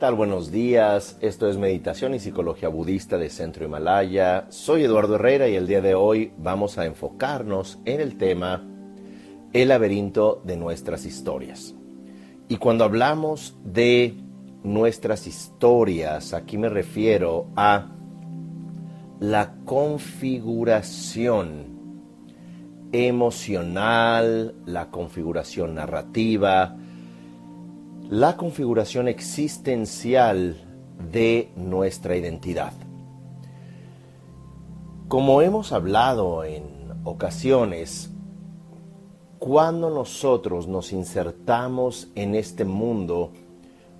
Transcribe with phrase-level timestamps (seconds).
[0.00, 1.18] Buenos días.
[1.20, 4.46] Esto es Meditación y Psicología Budista de Centro Himalaya.
[4.48, 8.66] Soy Eduardo Herrera y el día de hoy vamos a enfocarnos en el tema
[9.52, 11.74] El laberinto de nuestras historias.
[12.48, 14.14] Y cuando hablamos de
[14.64, 17.94] nuestras historias, aquí me refiero a
[19.20, 21.78] la configuración
[22.90, 26.74] emocional, la configuración narrativa,
[28.10, 30.56] la configuración existencial
[31.12, 32.72] de nuestra identidad.
[35.06, 36.64] Como hemos hablado en
[37.04, 38.10] ocasiones,
[39.38, 43.30] cuando nosotros nos insertamos en este mundo,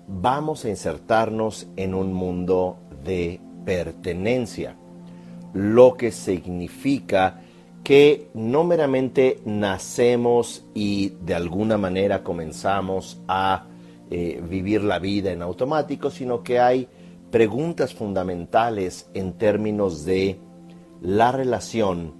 [0.09, 2.75] vamos a insertarnos en un mundo
[3.05, 4.75] de pertenencia,
[5.53, 7.39] lo que significa
[7.81, 13.67] que no meramente nacemos y de alguna manera comenzamos a
[14.11, 16.87] eh, vivir la vida en automático, sino que hay
[17.31, 20.37] preguntas fundamentales en términos de
[21.01, 22.13] la relación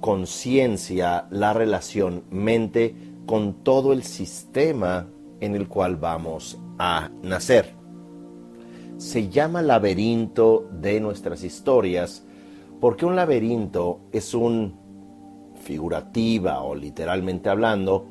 [0.00, 2.94] conciencia, la relación mente
[3.26, 5.06] con todo el sistema
[5.40, 7.74] en el cual vamos a nacer.
[8.96, 12.24] Se llama laberinto de nuestras historias
[12.80, 14.78] porque un laberinto es un,
[15.60, 18.06] figurativa o literalmente hablando,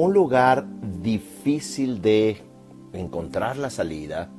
[0.00, 0.66] un lugar
[1.02, 2.38] difícil de
[2.94, 4.30] encontrar la salida.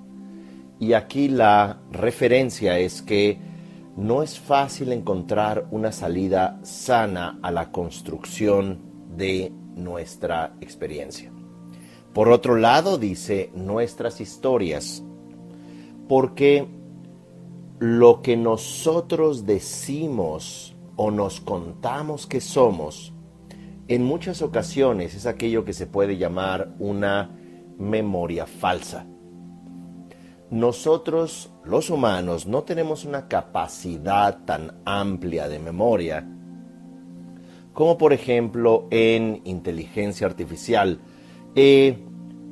[0.80, 3.38] Y aquí la referencia es que
[3.96, 8.80] no es fácil encontrar una salida sana a la construcción
[9.16, 11.32] de nuestra experiencia.
[12.12, 15.04] Por otro lado, dice nuestras historias,
[16.08, 16.68] porque
[17.78, 23.11] lo que nosotros decimos o nos contamos que somos
[23.94, 27.30] en muchas ocasiones es aquello que se puede llamar una
[27.78, 29.06] memoria falsa.
[30.50, 36.26] Nosotros, los humanos, no tenemos una capacidad tan amplia de memoria
[37.74, 41.00] como por ejemplo en inteligencia artificial.
[41.56, 41.98] Eh,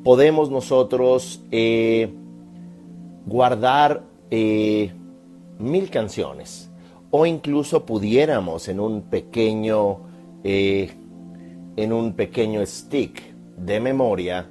[0.04, 2.14] podemos nosotros eh,
[3.26, 4.92] guardar eh,
[5.58, 6.70] mil canciones
[7.12, 10.02] o incluso pudiéramos en un pequeño
[11.84, 14.50] en un pequeño stick de memoria,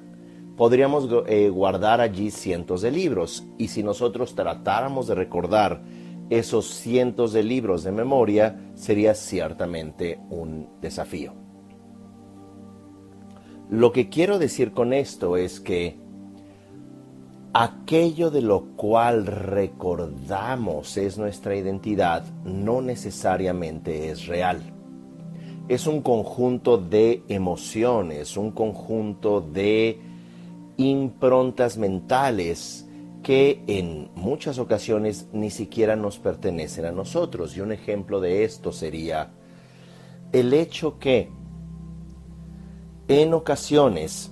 [0.57, 3.45] podríamos eh, guardar allí cientos de libros.
[3.59, 5.83] Y si nosotros tratáramos de recordar
[6.31, 11.35] esos cientos de libros de memoria, sería ciertamente un desafío.
[13.69, 15.99] Lo que quiero decir con esto es que
[17.53, 24.78] aquello de lo cual recordamos es nuestra identidad no necesariamente es real
[25.69, 30.01] es un conjunto de emociones, un conjunto de
[30.79, 32.87] improntas mentales
[33.23, 37.57] que en muchas ocasiones ni siquiera nos pertenecen a nosotros.
[37.57, 39.31] Y un ejemplo de esto sería
[40.33, 41.31] el hecho que
[43.09, 44.31] en ocasiones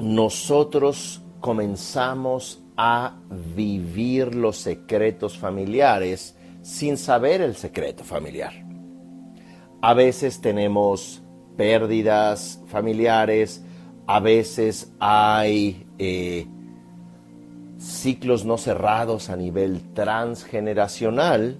[0.00, 3.20] nosotros comenzamos a
[3.54, 8.61] vivir los secretos familiares sin saber el secreto familiar.
[9.84, 11.24] A veces tenemos
[11.56, 13.64] pérdidas familiares,
[14.06, 16.46] a veces hay eh,
[17.78, 21.58] ciclos no cerrados a nivel transgeneracional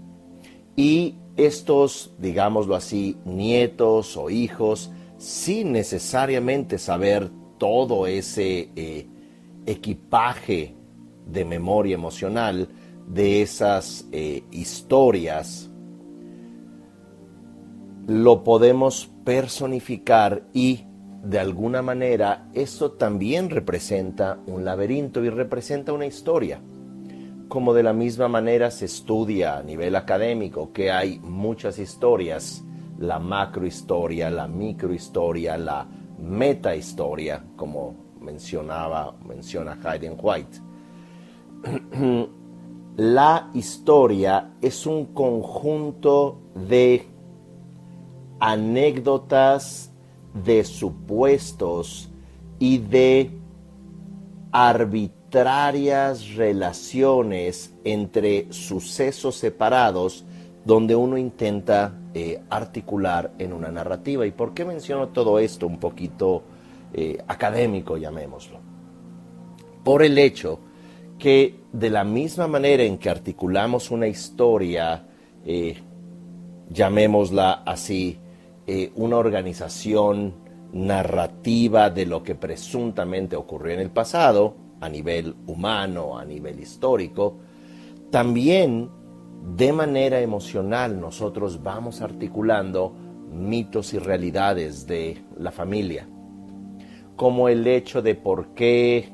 [0.76, 7.28] y estos, digámoslo así, nietos o hijos, sin necesariamente saber
[7.58, 9.08] todo ese eh,
[9.66, 10.76] equipaje
[11.26, 12.68] de memoria emocional
[13.08, 15.71] de esas eh, historias
[18.06, 20.84] lo podemos personificar y
[21.22, 26.60] de alguna manera eso también representa un laberinto y representa una historia.
[27.48, 32.64] Como de la misma manera se estudia a nivel académico que hay muchas historias,
[32.98, 35.86] la macrohistoria, la microhistoria, la
[36.18, 40.58] metahistoria, como mencionaba, menciona Hayden White.
[42.96, 47.08] La historia es un conjunto de
[48.44, 49.92] anécdotas
[50.34, 52.10] de supuestos
[52.58, 53.30] y de
[54.50, 60.24] arbitrarias relaciones entre sucesos separados
[60.64, 64.26] donde uno intenta eh, articular en una narrativa.
[64.26, 66.42] ¿Y por qué menciono todo esto un poquito
[66.92, 68.58] eh, académico, llamémoslo?
[69.84, 70.58] Por el hecho
[71.16, 75.06] que de la misma manera en que articulamos una historia,
[75.46, 75.76] eh,
[76.70, 78.18] llamémosla así,
[78.66, 80.34] eh, una organización
[80.72, 87.38] narrativa de lo que presuntamente ocurrió en el pasado, a nivel humano, a nivel histórico,
[88.10, 88.90] también
[89.56, 92.94] de manera emocional nosotros vamos articulando
[93.32, 96.08] mitos y realidades de la familia,
[97.16, 99.12] como el hecho de por qué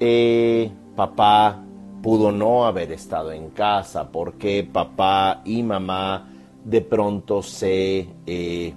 [0.00, 1.64] eh, papá
[2.02, 6.33] pudo no haber estado en casa, por qué papá y mamá
[6.64, 8.74] de pronto se eh,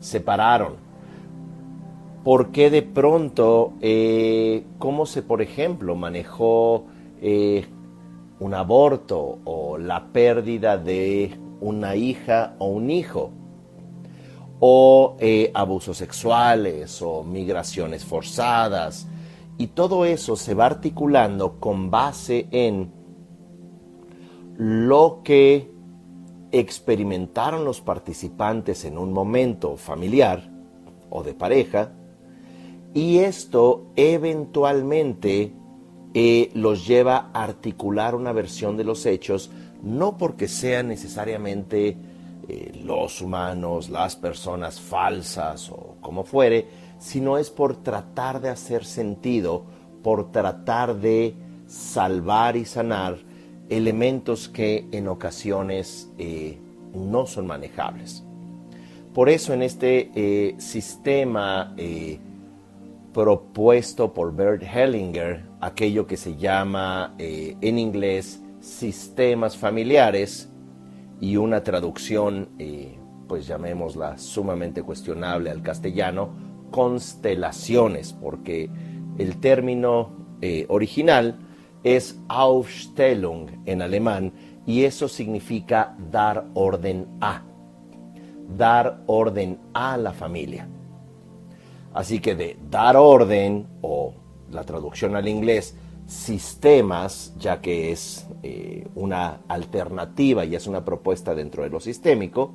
[0.00, 0.74] separaron,
[2.24, 6.86] por qué de pronto, eh, cómo se, por ejemplo, manejó
[8.40, 13.30] un aborto o la pérdida de una hija o un hijo
[14.60, 19.08] o eh, abusos sexuales o migraciones forzadas.
[19.58, 22.92] Y todo eso se va articulando con base en
[24.56, 25.70] lo que
[26.52, 30.50] experimentaron los participantes en un momento familiar
[31.08, 31.92] o de pareja,
[32.92, 35.52] y esto eventualmente
[36.12, 39.50] eh, los lleva a articular una versión de los hechos,
[39.82, 41.96] no porque sean necesariamente
[42.48, 46.66] eh, los humanos, las personas falsas o como fuere,
[46.98, 49.64] sino es por tratar de hacer sentido,
[50.02, 51.36] por tratar de
[51.66, 53.18] salvar y sanar
[53.70, 56.58] elementos que en ocasiones eh,
[56.92, 58.24] no son manejables.
[59.14, 61.74] Por eso en este eh, sistema
[63.12, 70.50] propuesto por Bert Hellinger, aquello que se llama en inglés sistemas familiares,
[71.20, 72.96] y una traducción, eh,
[73.28, 76.30] pues llamémosla sumamente cuestionable al castellano,
[76.70, 78.70] constelaciones, porque
[79.18, 81.38] el término eh, original
[81.82, 84.32] es Aufstellung en alemán
[84.66, 87.42] y eso significa dar orden a,
[88.56, 90.68] dar orden a la familia.
[91.92, 94.14] Así que de dar orden o
[94.50, 101.34] la traducción al inglés sistemas, ya que es eh, una alternativa y es una propuesta
[101.34, 102.52] dentro de lo sistémico,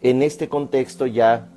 [0.00, 1.48] en este contexto ya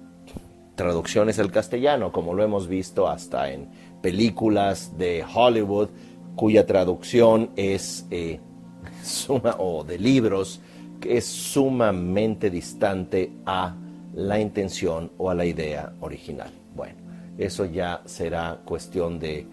[0.75, 3.69] traducciones al castellano, como lo hemos visto hasta en
[4.01, 5.89] películas de Hollywood,
[6.37, 8.39] cuya traducción es eh,
[9.03, 10.61] suma, o de libros,
[11.01, 13.75] que es sumamente distante a
[14.13, 16.51] la intención o a la idea original.
[16.75, 16.95] Bueno,
[17.37, 19.45] eso ya será cuestión de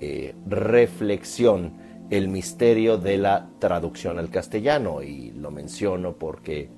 [0.00, 1.74] eh, reflexión
[2.08, 6.68] el misterio de la traducción al castellano y lo menciono porque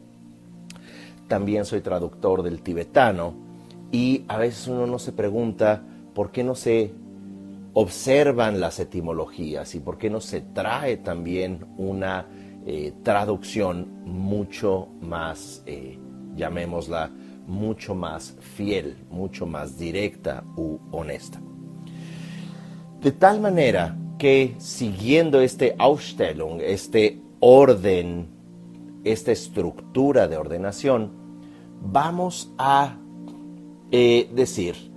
[1.29, 3.35] también soy traductor del tibetano
[3.93, 5.82] y a veces uno no se pregunta
[6.15, 6.93] por qué no se
[7.75, 12.27] observan las etimologías y por qué no se trae también una
[12.67, 15.99] eh, traducción mucho más, eh,
[16.37, 17.11] llamémosla,
[17.47, 21.41] mucho más fiel, mucho más directa u honesta.
[23.01, 28.29] De tal manera que siguiendo este Ausstellung, este orden,
[29.03, 31.11] esta estructura de ordenación,
[31.81, 32.97] vamos a
[33.91, 34.92] eh, decir,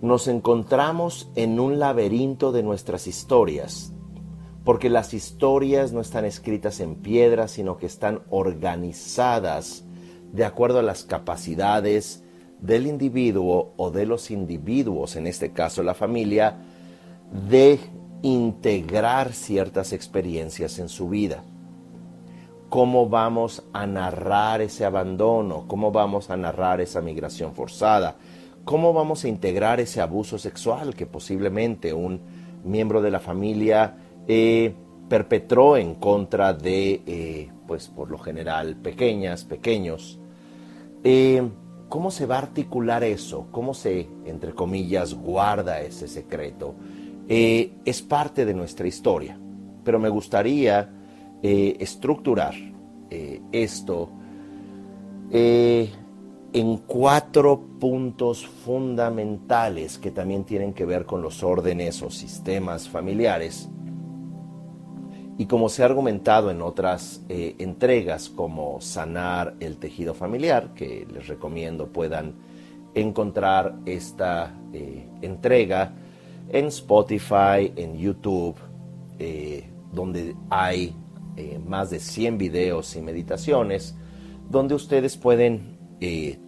[0.00, 3.92] nos encontramos en un laberinto de nuestras historias,
[4.64, 9.84] porque las historias no están escritas en piedra, sino que están organizadas
[10.32, 12.22] de acuerdo a las capacidades,
[12.60, 16.58] del individuo o de los individuos, en este caso la familia,
[17.48, 17.78] de
[18.22, 21.44] integrar ciertas experiencias en su vida.
[22.68, 25.66] ¿Cómo vamos a narrar ese abandono?
[25.68, 28.16] ¿Cómo vamos a narrar esa migración forzada?
[28.66, 32.20] ¿Cómo vamos a integrar ese abuso sexual que posiblemente un
[32.64, 33.96] miembro de la familia
[34.26, 34.74] eh,
[35.08, 40.18] perpetró en contra de, eh, pues por lo general, pequeñas, pequeños?
[41.04, 41.48] Eh,
[41.88, 43.46] ¿Cómo se va a articular eso?
[43.52, 46.74] ¿Cómo se, entre comillas, guarda ese secreto?
[47.28, 49.38] Es parte de nuestra historia,
[49.84, 50.90] pero me gustaría
[51.40, 52.54] estructurar
[53.52, 54.10] esto
[56.56, 63.68] en cuatro puntos fundamentales que también tienen que ver con los órdenes o sistemas familiares.
[65.36, 71.06] Y como se ha argumentado en otras eh, entregas como Sanar el tejido familiar, que
[71.12, 72.36] les recomiendo puedan
[72.94, 75.92] encontrar esta eh, entrega
[76.48, 78.56] en Spotify, en YouTube,
[79.18, 80.96] eh, donde hay
[81.66, 83.94] más de 100 videos y meditaciones,
[84.48, 85.75] donde ustedes pueden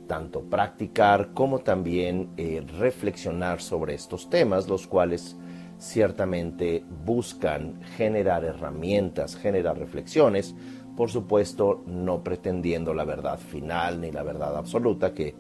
[0.07, 2.31] tanto practicar como también
[2.78, 5.37] reflexionar sobre estos temas, los cuales
[5.78, 10.55] ciertamente buscan generar herramientas, generar reflexiones,
[10.97, 15.35] por supuesto no pretendiendo la verdad final ni la verdad absoluta, que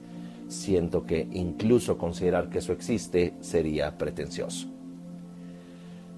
[0.46, 4.68] siento que incluso considerar que eso existe sería pretencioso.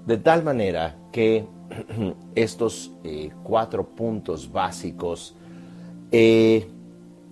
[0.06, 1.47] De tal manera que
[2.35, 5.35] estos eh, cuatro puntos básicos,
[6.12, 6.68] eh,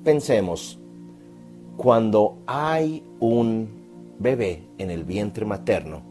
[0.04, 0.78] pensemos,
[1.76, 3.68] cuando hay un
[4.18, 6.02] bebé en el vientre materno,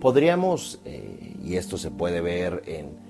[0.00, 3.06] podríamos, eh, y esto se puede ver en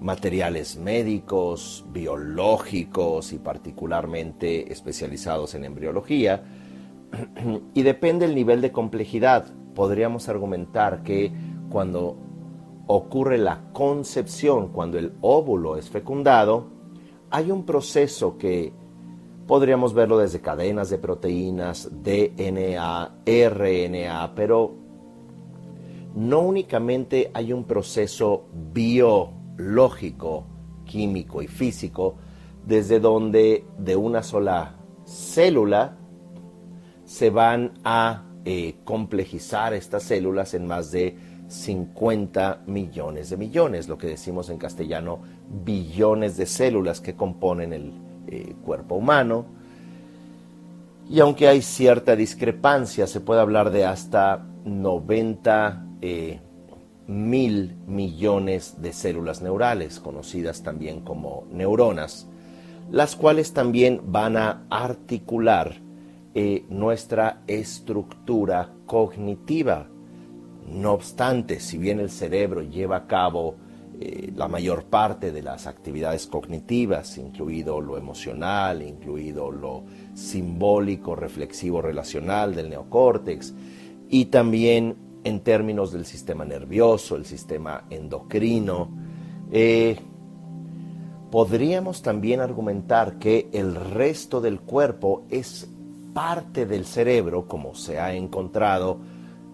[0.00, 6.42] materiales médicos, biológicos y particularmente especializados en embriología,
[7.74, 11.32] y depende del nivel de complejidad, podríamos argumentar que
[11.70, 12.16] cuando
[12.86, 16.77] ocurre la concepción, cuando el óvulo es fecundado,
[17.30, 18.72] hay un proceso que
[19.46, 24.74] podríamos verlo desde cadenas de proteínas, DNA, RNA, pero
[26.14, 30.46] no únicamente hay un proceso biológico,
[30.84, 32.16] químico y físico,
[32.66, 35.96] desde donde de una sola célula
[37.04, 41.16] se van a eh, complejizar estas células en más de
[41.48, 47.92] 50 millones de millones, lo que decimos en castellano billones de células que componen el
[48.26, 49.46] eh, cuerpo humano.
[51.08, 56.40] Y aunque hay cierta discrepancia, se puede hablar de hasta 90 eh,
[57.06, 62.28] mil millones de células neurales, conocidas también como neuronas,
[62.90, 65.76] las cuales también van a articular
[66.34, 69.88] eh, nuestra estructura cognitiva.
[70.70, 73.56] No obstante, si bien el cerebro lleva a cabo
[74.00, 81.82] eh, la mayor parte de las actividades cognitivas, incluido lo emocional, incluido lo simbólico, reflexivo,
[81.82, 83.54] relacional del neocórtex,
[84.08, 88.90] y también en términos del sistema nervioso, el sistema endocrino,
[89.50, 89.96] eh,
[91.30, 95.68] podríamos también argumentar que el resto del cuerpo es
[96.14, 99.00] parte del cerebro, como se ha encontrado,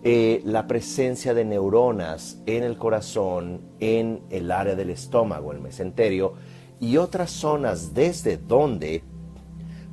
[0.07, 6.35] eh, la presencia de neuronas en el corazón, en el área del estómago, el mesenterio,
[6.79, 9.03] y otras zonas desde donde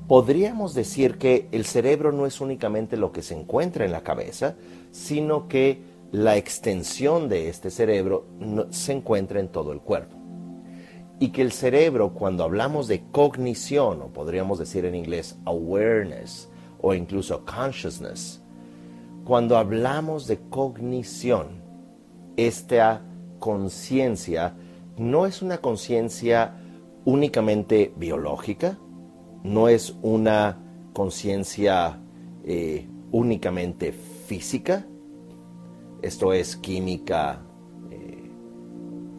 [0.10, 4.56] podríamos decir que el cerebro no es únicamente lo que se encuentra en la cabeza,
[4.92, 8.26] sino que la extensión de este cerebro
[8.72, 10.18] se encuentra en todo el cuerpo.
[11.20, 16.50] Y que el cerebro, cuando hablamos de cognición, o podríamos decir en inglés awareness,
[16.82, 18.41] o incluso consciousness.
[19.32, 21.64] Cuando hablamos de cognición,
[22.36, 23.02] esta
[23.40, 24.56] conciencia
[24.98, 26.58] no es una conciencia
[27.06, 28.78] únicamente biológica,
[29.46, 30.58] no es una
[30.92, 31.98] conciencia
[32.44, 34.86] eh, únicamente física,
[36.02, 37.42] esto es química
[37.90, 38.30] eh,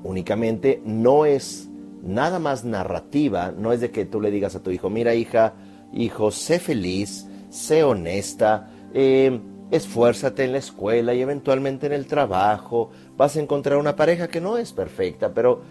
[0.05, 1.71] únicamente, no es
[2.03, 5.55] nada más narrativa, no es de que tú le digas a tu hijo, mira hija,
[5.91, 9.41] hijo, sé feliz, sé honesta, eh,
[9.73, 12.91] esfuérzate en la escuela y eventualmente en el trabajo.
[13.17, 15.63] Vas a encontrar una pareja que no es perfecta, pero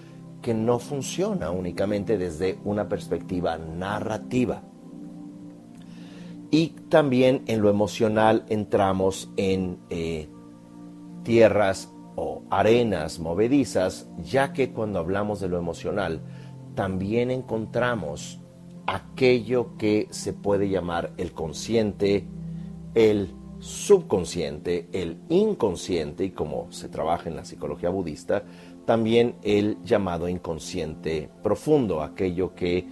[0.41, 4.63] que no funciona únicamente desde una perspectiva narrativa.
[6.49, 10.27] Y también en lo emocional entramos en eh,
[11.23, 16.21] tierras o arenas movedizas, ya que cuando hablamos de lo emocional,
[16.73, 18.41] también encontramos
[18.87, 22.25] aquello que se puede llamar el consciente,
[22.95, 28.43] el subconsciente, el inconsciente, y como se trabaja en la psicología budista,
[28.85, 32.85] también el llamado inconsciente profundo, aquello que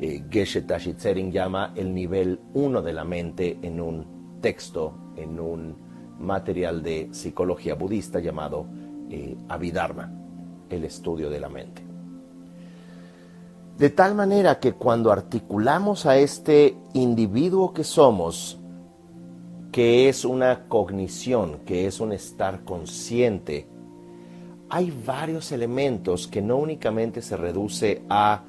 [0.00, 5.76] eh, Geshe Tashitsering llama el nivel uno de la mente en un texto, en un
[6.18, 8.66] material de psicología budista llamado
[9.10, 10.10] eh, Abhidharma,
[10.70, 11.82] el estudio de la mente.
[13.76, 18.60] De tal manera que cuando articulamos a este individuo que somos,
[19.74, 23.66] que es una cognición, que es un estar consciente,
[24.70, 28.44] hay varios elementos que no únicamente se reduce a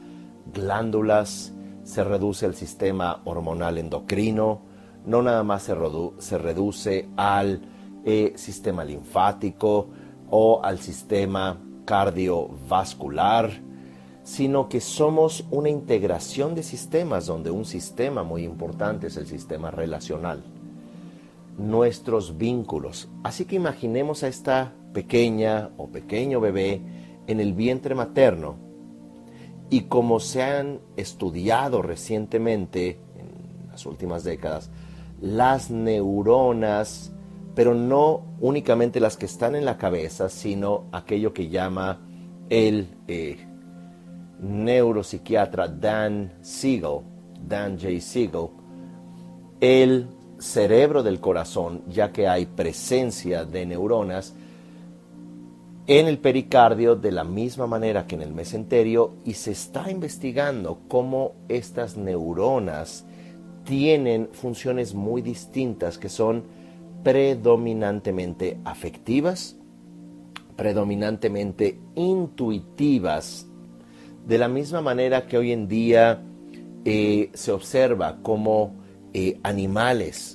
[0.54, 1.52] glándulas,
[1.84, 4.62] se reduce al sistema hormonal endocrino,
[5.08, 5.76] no nada más se,
[6.20, 7.60] se reduce al
[8.06, 9.88] eh, sistema linfático
[10.30, 13.50] o al sistema cardiovascular,
[14.22, 19.72] sino que somos una integración de sistemas donde un sistema muy importante es el sistema
[19.72, 20.44] relacional,
[21.58, 23.10] nuestros vínculos.
[23.24, 26.82] Así que imaginemos a esta pequeña o pequeño bebé
[27.28, 28.58] en el vientre materno
[29.70, 34.70] y como se han estudiado recientemente en las últimas décadas,
[35.22, 37.12] las neuronas,
[37.56, 42.02] pero no únicamente las que están en la cabeza, sino aquello que llama
[42.50, 43.38] el eh,
[44.40, 47.00] neuropsiquiatra Dan Siegel,
[47.42, 48.00] Dan J.
[48.02, 48.50] Siegel,
[49.62, 50.08] el
[50.46, 54.34] cerebro del corazón, ya que hay presencia de neuronas,
[55.88, 60.80] en el pericardio de la misma manera que en el mesenterio y se está investigando
[60.88, 63.06] cómo estas neuronas
[63.66, 66.44] tienen funciones muy distintas que son
[67.04, 69.58] predominantemente afectivas,
[70.56, 73.48] predominantemente intuitivas,
[74.26, 76.24] de la misma manera que hoy en día
[76.84, 78.76] eh, se observa cómo
[79.14, 80.35] eh, animales,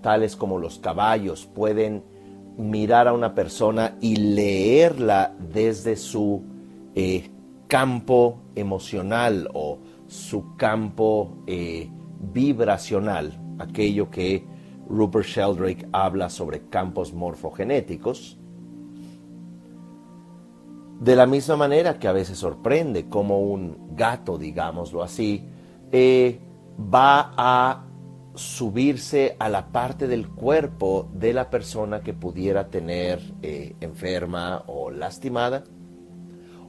[0.00, 2.02] tales como los caballos, pueden
[2.56, 6.42] mirar a una persona y leerla desde su
[6.94, 7.30] eh,
[7.66, 14.46] campo emocional o su campo eh, vibracional, aquello que
[14.88, 18.38] Rupert Sheldrake habla sobre campos morfogenéticos.
[21.00, 25.44] De la misma manera que a veces sorprende como un gato, digámoslo así,
[25.92, 26.40] eh,
[26.78, 27.85] va a
[28.36, 34.90] subirse a la parte del cuerpo de la persona que pudiera tener eh, enferma o
[34.90, 35.64] lastimada,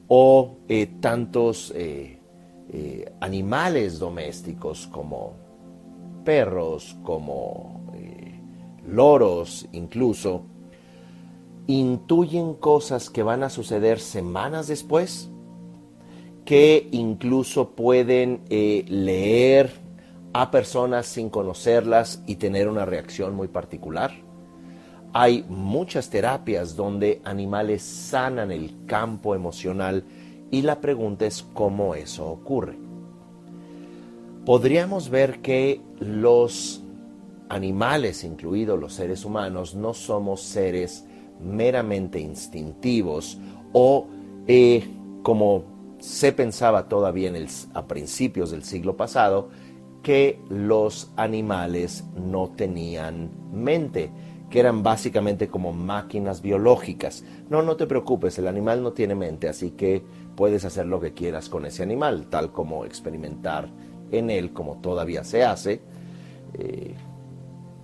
[0.08, 2.18] o eh, tantos eh,
[3.20, 5.34] animales domésticos como
[6.24, 7.82] perros, como
[8.86, 10.42] loros incluso,
[11.66, 15.30] intuyen cosas que van a suceder semanas después,
[16.44, 19.87] que incluso pueden leer
[20.32, 24.12] a personas sin conocerlas y tener una reacción muy particular.
[25.12, 30.04] Hay muchas terapias donde animales sanan el campo emocional
[30.50, 32.78] y la pregunta es cómo eso ocurre.
[34.44, 36.82] Podríamos ver que los
[37.48, 41.04] animales, incluidos los seres humanos, no somos seres
[41.40, 43.38] meramente instintivos
[43.72, 44.06] o
[44.46, 44.88] eh,
[45.22, 45.64] como
[45.98, 49.50] se pensaba todavía en a principios del siglo pasado,
[50.02, 54.10] que los animales no tenían mente,
[54.50, 57.24] que eran básicamente como máquinas biológicas.
[57.50, 60.02] No, no te preocupes, el animal no tiene mente, así que
[60.36, 63.68] puedes hacer lo que quieras con ese animal, tal como experimentar
[64.10, 65.82] en él, como todavía se hace,
[66.54, 66.94] eh,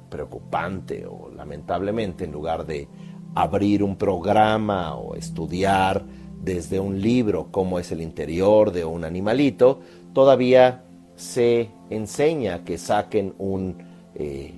[0.09, 2.89] preocupante o lamentablemente, en lugar de
[3.35, 6.05] abrir un programa o estudiar
[6.41, 9.81] desde un libro cómo es el interior de un animalito,
[10.13, 10.84] todavía
[11.17, 13.77] se enseña que saquen un,
[14.15, 14.55] eh,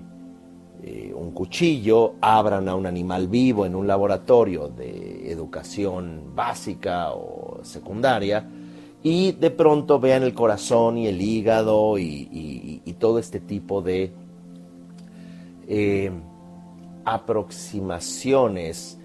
[0.83, 7.61] eh, un cuchillo, abran a un animal vivo en un laboratorio de educación básica o
[7.63, 8.49] secundaria
[9.03, 14.11] y de pronto vean el corazón y el hígado y, todo este tipo de
[15.69, 16.11] eh,
[17.05, 18.99] aproximaciones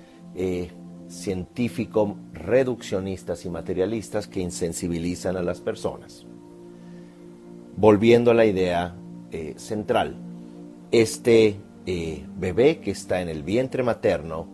[1.10, 6.26] científico reduccionistas y materialistas que insensibilizan a las personas
[7.78, 8.96] volviendo a la idea
[9.32, 10.16] eh, central,
[10.92, 11.56] este
[11.86, 14.48] eh, bebé que está en el vientre materno,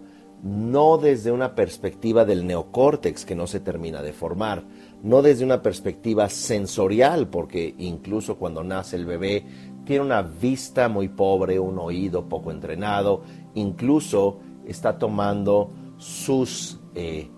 [0.43, 4.63] no desde una perspectiva del neocórtex que no se termina de formar,
[5.03, 9.45] no desde una perspectiva sensorial, porque incluso cuando nace el bebé
[9.83, 13.23] tiene una vista muy pobre, un oído poco entrenado,
[13.55, 17.29] incluso está tomando sus eh,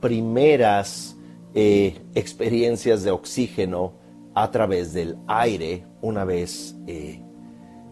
[0.00, 1.14] primeras
[1.54, 3.94] experiencias de oxígeno
[4.38, 7.20] a través del aire una vez eh,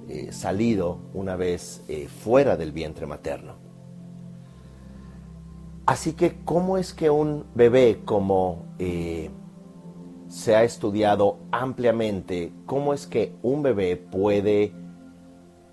[0.08, 3.56] eh, salido, una vez eh, fuera del vientre materno.
[5.86, 8.64] Así que, ¿cómo es que un bebé, como
[10.28, 14.72] se ha estudiado ampliamente, cómo es que un bebé puede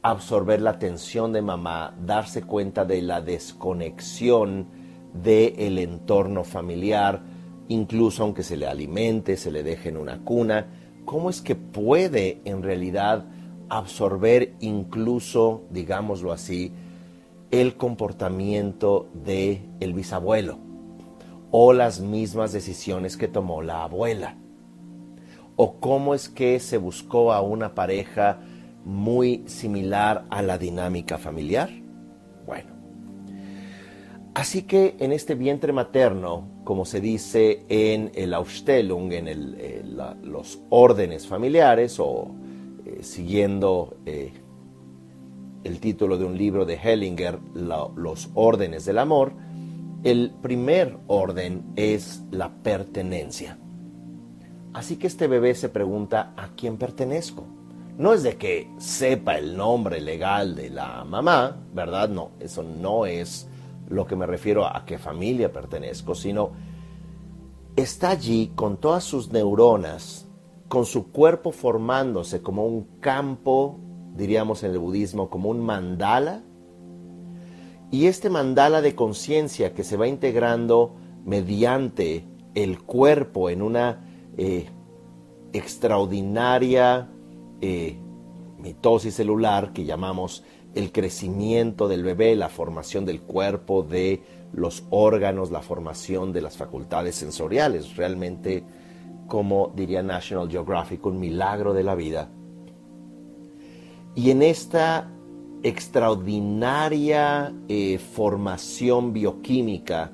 [0.02, 4.70] absorber la atención de mamá, darse cuenta de la desconexión
[5.14, 7.22] del entorno familiar,
[7.68, 10.68] incluso aunque se le alimente, se le deje en una cuna,
[11.06, 13.26] ¿cómo es que puede en realidad
[13.70, 16.72] absorber incluso, digámoslo así,
[17.52, 20.58] el comportamiento de el bisabuelo
[21.52, 24.38] o las mismas decisiones que tomó la abuela?
[25.56, 28.40] ¿O cómo es que se buscó a una pareja
[28.86, 31.70] muy similar a la dinámica familiar?
[32.48, 32.74] Bueno,
[34.34, 39.84] Así que en este vientre materno, como se dice en el Aufstellung, en eh,
[40.24, 42.32] los órdenes familiares, o
[42.86, 44.34] eh, siguiendo eh,
[45.64, 49.34] el título de un libro de Hellinger, Los órdenes del amor,
[50.04, 53.58] el primer orden es la pertenencia.
[54.74, 57.46] Así que este bebé se pregunta, ¿a quién pertenezco?
[57.98, 62.10] No es de que sepa el nombre legal de la mamá, ¿verdad?
[62.10, 63.48] No, eso no es
[63.94, 66.52] lo que me refiero a qué familia pertenezco, sino
[67.76, 70.28] está allí con todas sus neuronas,
[70.68, 73.80] con su cuerpo formándose como un campo,
[74.16, 76.44] diríamos en el budismo, como un mandala,
[77.92, 82.26] Y este mandala de conciencia que se va integrando mediante
[82.56, 84.02] el cuerpo en una
[84.36, 84.66] eh,
[85.54, 87.08] extraordinaria
[87.62, 88.00] eh,
[88.58, 90.44] mitosis celular que llamamos
[90.76, 94.22] el crecimiento del bebé, la formación del cuerpo, de
[94.54, 97.96] los órganos, la formación de las facultades sensoriales.
[97.96, 98.64] Realmente,
[99.28, 102.30] como diría National Geographic, un milagro de la vida.
[104.16, 105.10] Y en esta
[105.64, 110.12] extraordinaria eh, formación bioquímica,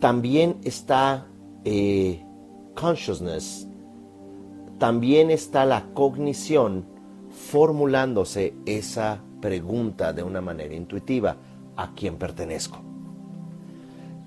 [0.00, 1.26] también está
[1.64, 2.24] eh,
[2.74, 3.68] consciousness,
[4.78, 6.93] también está la cognición
[7.54, 11.36] formulándose esa pregunta de una manera intuitiva,
[11.76, 12.80] ¿a quién pertenezco?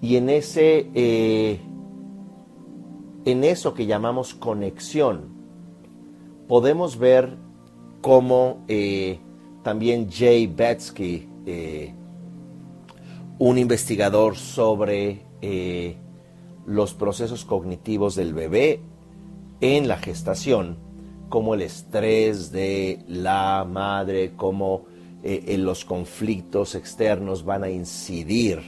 [0.01, 1.59] Y en ese, eh,
[3.25, 5.25] en eso que llamamos conexión,
[6.47, 7.35] podemos ver
[7.99, 9.19] cómo eh,
[9.61, 11.93] también Jay Betsky, eh,
[13.39, 15.25] un investigador sobre
[16.65, 18.79] los procesos cognitivos del bebé
[19.59, 20.86] en la gestación,
[21.29, 24.85] como el estrés de la madre, como
[25.23, 28.61] eh, los conflictos externos van a incidir,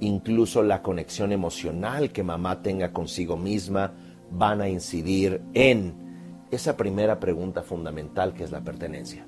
[0.00, 3.92] incluso la conexión emocional que mamá tenga consigo misma
[4.30, 5.94] van a incidir en
[6.50, 9.26] esa primera pregunta fundamental que es la pertenencia.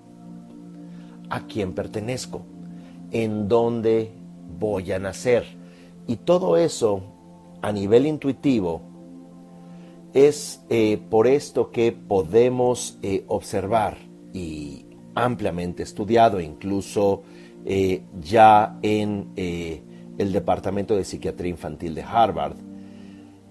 [1.30, 2.42] ¿A quién pertenezco?
[3.10, 4.12] ¿En dónde
[4.58, 5.44] voy a nacer?
[6.06, 7.02] Y todo eso
[7.60, 8.82] a nivel intuitivo
[10.26, 13.98] es eh, por esto que podemos eh, observar
[14.32, 17.22] y ampliamente estudiado, incluso
[17.64, 22.56] eh, ya en el Departamento de Psiquiatría Infantil de Harvard,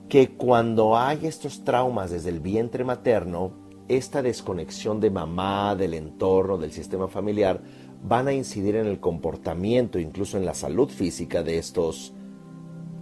[0.10, 3.52] que cuando hay estos traumas desde el vientre materno,
[3.88, 7.62] esta desconexión de mamá, del entorno, del sistema familiar,
[8.04, 12.14] van a incidir en el comportamiento, incluso en la salud física de estos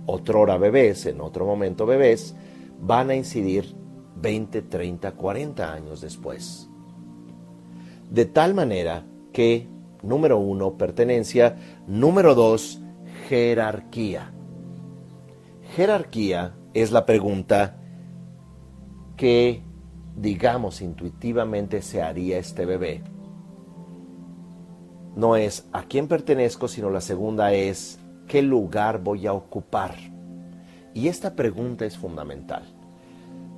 [0.06, 2.36] otrora bebés, en otro momento bebés,
[2.80, 3.76] van a incidir
[4.16, 6.70] 20, 30, 40 años después.
[8.10, 9.68] De tal manera que,
[10.04, 11.58] número uno, pertenencia,
[11.88, 12.82] número dos,
[13.28, 14.32] jerarquía.
[15.76, 17.78] Jerarquía es la pregunta
[19.18, 19.64] que,
[20.16, 23.04] digamos, intuitivamente se haría este bebé.
[25.16, 29.96] No es a quién pertenezco, sino la segunda es qué lugar voy a ocupar.
[30.96, 32.64] Y esta pregunta es fundamental.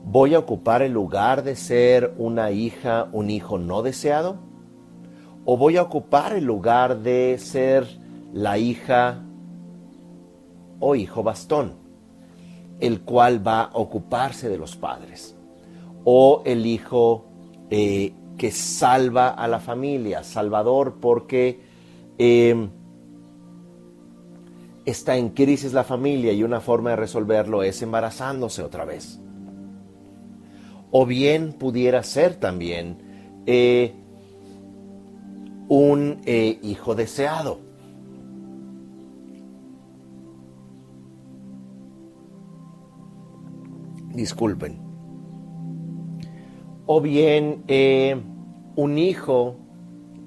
[0.03, 4.39] ¿Voy a ocupar el lugar de ser una hija, un hijo no deseado?
[5.45, 7.85] ¿O voy a ocupar el lugar de ser
[8.33, 9.21] la hija
[10.79, 11.73] o hijo bastón,
[12.79, 15.35] el cual va a ocuparse de los padres?
[16.05, 17.27] ¿O el hijo
[17.69, 21.61] eh, que salva a la familia, salvador porque...
[22.17, 22.67] Eh,
[24.87, 29.19] está en crisis la familia y una forma de resolverlo es embarazándose otra vez.
[30.91, 32.97] O bien pudiera ser también
[33.45, 33.93] eh,
[35.67, 37.59] un eh, hijo deseado.
[44.13, 44.79] Disculpen.
[46.85, 48.15] O bien eh,
[48.77, 49.57] un hijo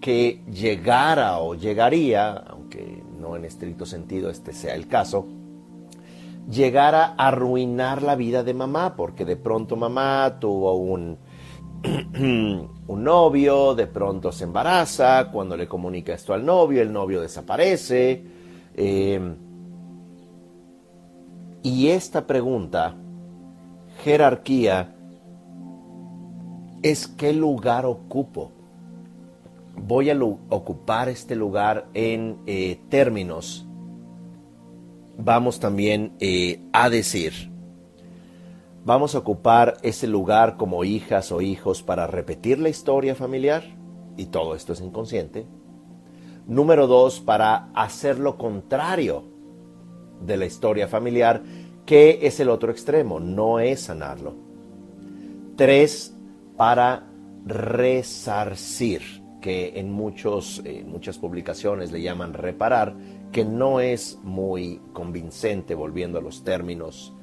[0.02, 5.26] que llegara o llegaría, aunque no en estricto sentido este sea el caso,
[6.50, 11.18] llegara a arruinar la vida de mamá, porque de pronto mamá tuvo un,
[12.86, 18.24] un novio, de pronto se embaraza, cuando le comunica esto al novio, el novio desaparece.
[18.74, 19.36] Em,
[21.62, 22.94] y esta pregunta,
[24.02, 24.94] jerarquía,
[26.82, 28.52] es qué lugar ocupo
[29.86, 33.66] voy a ocupar este lugar en eh, términos,
[35.18, 37.50] vamos también eh, a decir,
[38.84, 43.64] vamos a ocupar ese lugar como hijas o hijos para repetir la historia familiar,
[44.16, 45.46] y todo esto es inconsciente.
[46.46, 49.24] Número dos, para hacer lo contrario
[50.20, 51.42] de la historia familiar,
[51.86, 54.34] que es el otro extremo, no es sanarlo.
[55.56, 56.14] Tres,
[56.56, 57.06] para
[57.46, 62.94] resarcir que en, muchos, muchas publicaciones le llaman reparar,
[63.32, 67.14] que no es muy convincente, volviendo a los términos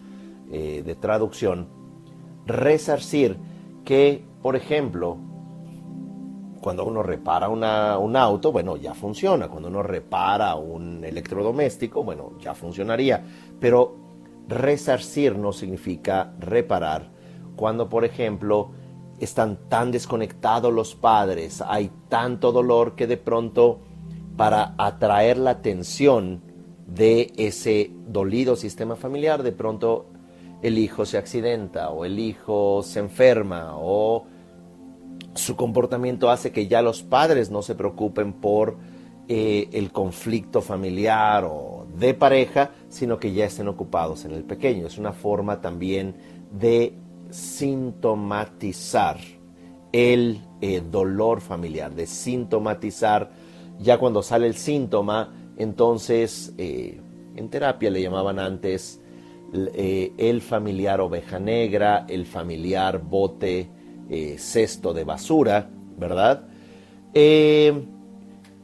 [0.51, 1.67] eh, de traducción,
[2.45, 3.37] resarcir
[3.83, 5.17] que, por ejemplo,
[6.61, 9.47] cuando uno repara un auto, bueno, ya funciona.
[9.47, 13.23] Cuando uno repara un electrodoméstico, bueno, ya funcionaría.
[13.59, 13.95] Pero
[14.47, 17.09] resarcir no significa reparar.
[17.55, 18.71] Cuando, por ejemplo,
[19.19, 23.79] están tan desconectados los padres, hay tanto dolor que de pronto
[24.35, 26.41] para atraer la atención
[26.87, 30.05] de ese dolido sistema familiar, de pronto
[30.61, 34.25] el hijo se accidenta o el hijo se enferma o
[35.33, 38.77] su comportamiento hace que ya los padres no se preocupen por
[39.27, 44.87] eh, el conflicto familiar o de pareja, sino que ya estén ocupados en el pequeño.
[44.87, 46.15] Es una forma también
[46.51, 46.93] de
[47.29, 49.17] sintomatizar
[49.91, 53.31] el eh, dolor familiar, de sintomatizar
[53.79, 56.99] ya cuando sale el síntoma, entonces eh,
[57.35, 59.01] en terapia le llamaban antes
[59.53, 63.69] el familiar oveja negra, el familiar bote
[64.37, 66.43] cesto de basura, ¿verdad?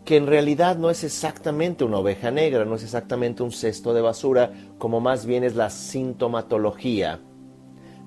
[0.06, 4.02] que en realidad no es exactamente una oveja negra, no es exactamente un cesto de
[4.02, 7.21] basura, como más bien es la sintomatología,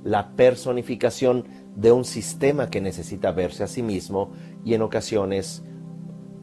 [0.07, 4.31] la personificación de un sistema que necesita verse a sí mismo
[4.65, 5.65] y en ocasiones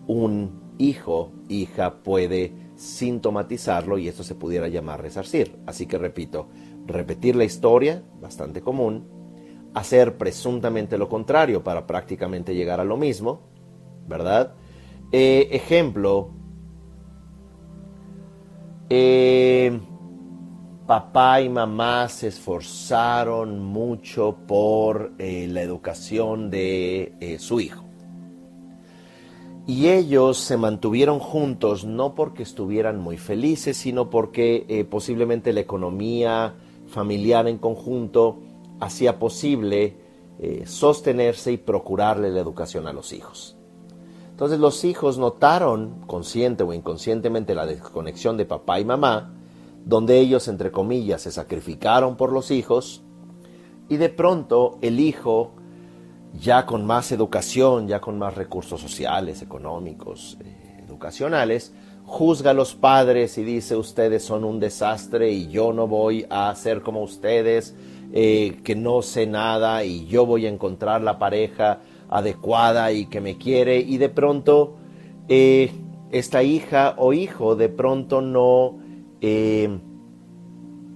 [0.05, 5.57] un hijo, hija puede sintomatizarlo y esto se pudiera llamar resarcir.
[5.65, 6.49] Así que repito,
[6.85, 9.07] repetir la historia, bastante común,
[9.73, 13.47] hacer presuntamente lo contrario para prácticamente llegar a lo mismo,
[14.09, 14.55] ¿verdad?
[15.13, 16.31] Eh, ejemplo,
[18.89, 19.79] eh,
[20.85, 27.83] papá y mamá se esforzaron mucho por eh, la educación de su hijo.
[29.65, 36.55] Y ellos se mantuvieron juntos no porque estuvieran muy felices, sino porque posiblemente la economía
[36.87, 38.39] familiar en conjunto
[38.81, 39.95] hacía posible
[40.65, 43.55] sostenerse y procurarle la educación a los hijos.
[44.33, 49.31] Entonces los hijos notaron, consciente o inconscientemente, la desconexión de papá y mamá,
[49.85, 53.03] donde ellos, entre comillas, se sacrificaron por los hijos,
[53.89, 55.51] y de pronto el hijo,
[56.33, 61.73] ya con más educación, ya con más recursos sociales, económicos, eh, educacionales,
[62.05, 66.53] juzga a los padres y dice ustedes son un desastre y yo no voy a
[66.55, 67.75] ser como ustedes,
[68.13, 73.21] eh, que no sé nada y yo voy a encontrar la pareja adecuada y que
[73.21, 74.75] me quiere y de pronto
[75.29, 75.71] eh,
[76.11, 78.82] esta hija o hijo de pronto no
[79.23, 79.79] eh,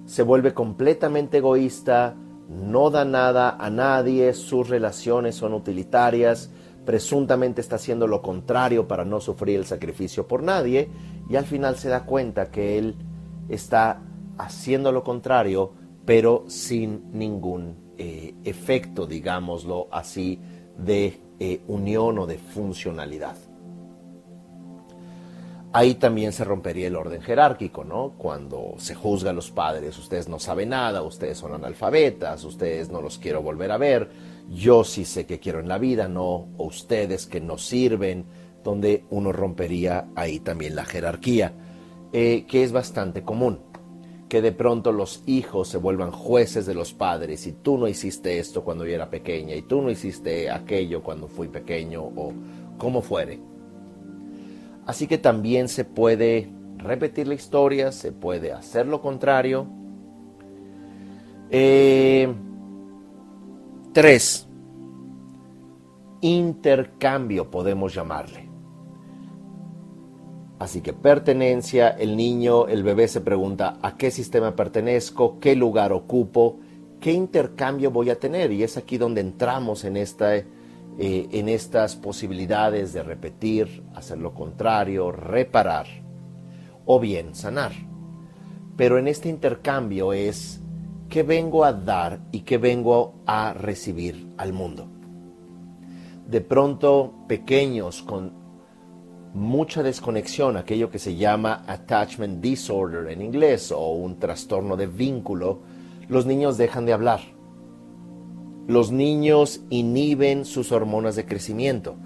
[0.04, 2.14] se vuelve completamente egoísta,
[2.48, 6.50] no da nada a nadie, sus relaciones son utilitarias,
[6.84, 10.88] presuntamente está haciendo lo contrario para no sufrir el sacrificio por nadie
[11.28, 12.96] y al final se da cuenta que él
[13.48, 14.02] está
[14.38, 15.72] haciendo lo contrario
[16.08, 20.40] pero sin ningún eh, efecto, digámoslo así,
[20.78, 23.36] de eh, unión o de funcionalidad.
[25.78, 28.14] Ahí también se rompería el orden jerárquico, ¿no?
[28.18, 33.00] Cuando se juzga a los padres, ustedes no saben nada, ustedes son analfabetas, ustedes no
[33.00, 34.10] los quiero volver a ver,
[34.50, 38.26] yo sí sé que quiero en la vida, no ustedes que no sirven,
[38.64, 41.52] donde uno rompería ahí también la jerarquía,
[42.12, 43.60] eh, que es bastante común
[44.28, 48.40] que de pronto los hijos se vuelvan jueces de los padres y tú no hiciste
[48.40, 52.32] esto cuando yo era pequeña y tú no hiciste aquello cuando fui pequeño o
[52.78, 53.38] como fuere.
[54.88, 56.48] Así que también se puede
[56.78, 59.66] repetir la historia, se puede hacer lo contrario.
[61.50, 62.26] Eh,
[63.92, 64.48] tres,
[66.22, 68.48] intercambio podemos llamarle.
[70.58, 75.92] Así que pertenencia, el niño, el bebé se pregunta a qué sistema pertenezco, qué lugar
[75.92, 76.60] ocupo,
[76.98, 78.52] qué intercambio voy a tener.
[78.52, 80.30] Y es aquí donde entramos en, esta,
[80.98, 85.86] eh, en estas posibilidades de repetir, hacer lo contrario, reparar
[86.86, 87.70] o bien sanar.
[88.76, 90.60] Pero en este intercambio es
[91.08, 94.88] qué vengo a dar y qué vengo a recibir al mundo.
[96.26, 98.32] De pronto, pequeños con
[99.34, 105.60] mucha desconexión, aquello que se llama attachment disorder en inglés o un trastorno de vínculo,
[106.08, 107.37] los niños dejan de hablar.
[108.68, 111.96] Los niños inhiben sus hormonas de crecimiento.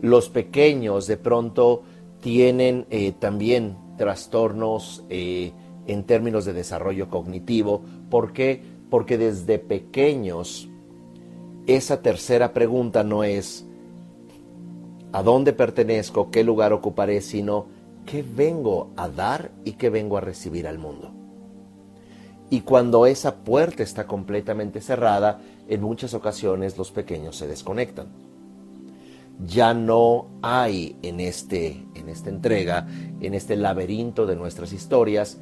[0.00, 1.82] Los pequeños de pronto
[2.20, 5.52] tienen eh, también trastornos eh,
[5.86, 7.82] en términos de desarrollo cognitivo.
[8.10, 8.60] ¿Por qué?
[8.90, 10.68] Porque desde pequeños
[11.68, 13.64] esa tercera pregunta no es
[15.12, 17.66] a dónde pertenezco, qué lugar ocuparé, sino
[18.06, 21.12] qué vengo a dar y qué vengo a recibir al mundo.
[22.50, 28.08] Y cuando esa puerta está completamente cerrada, en muchas ocasiones los pequeños se desconectan.
[29.46, 32.86] Ya no hay en, este, en esta entrega,
[33.20, 35.38] en este laberinto de nuestras historias,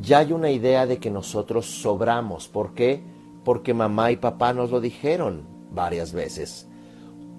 [0.00, 2.48] ya hay una idea de que nosotros sobramos.
[2.48, 3.02] ¿Por qué?
[3.44, 6.68] Porque mamá y papá nos lo dijeron varias veces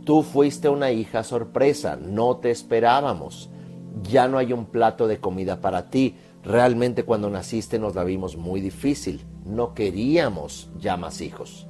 [0.06, 3.50] Tú fuiste una hija sorpresa, no te esperábamos.
[4.12, 6.16] ya no hay un plato de comida para ti.
[6.44, 9.24] Realmente cuando naciste nos la vimos muy difícil.
[9.46, 11.68] No queríamos ya más hijos.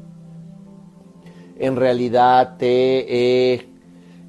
[1.64, 3.70] En realidad te, eh,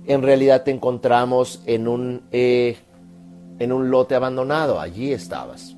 [0.06, 2.76] en realidad te encontramos en un, eh,
[3.58, 4.78] en un lote abandonado.
[4.78, 5.74] Allí estabas.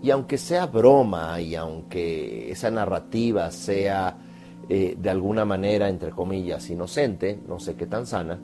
[0.00, 4.16] Y aunque sea broma y aunque esa narrativa sea
[4.68, 8.38] eh, de alguna manera, entre comillas, inocente, no sé qué tan sana,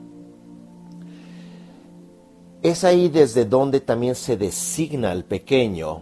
[2.61, 6.01] es ahí desde donde también se designa al pequeño.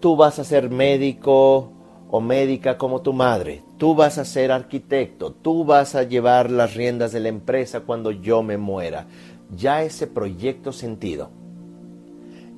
[0.00, 1.73] Tú vas a ser médico
[2.16, 6.74] o médica como tu madre, tú vas a ser arquitecto, tú vas a llevar las
[6.74, 9.08] riendas de la empresa cuando yo me muera.
[9.56, 11.30] Ya ese proyecto sentido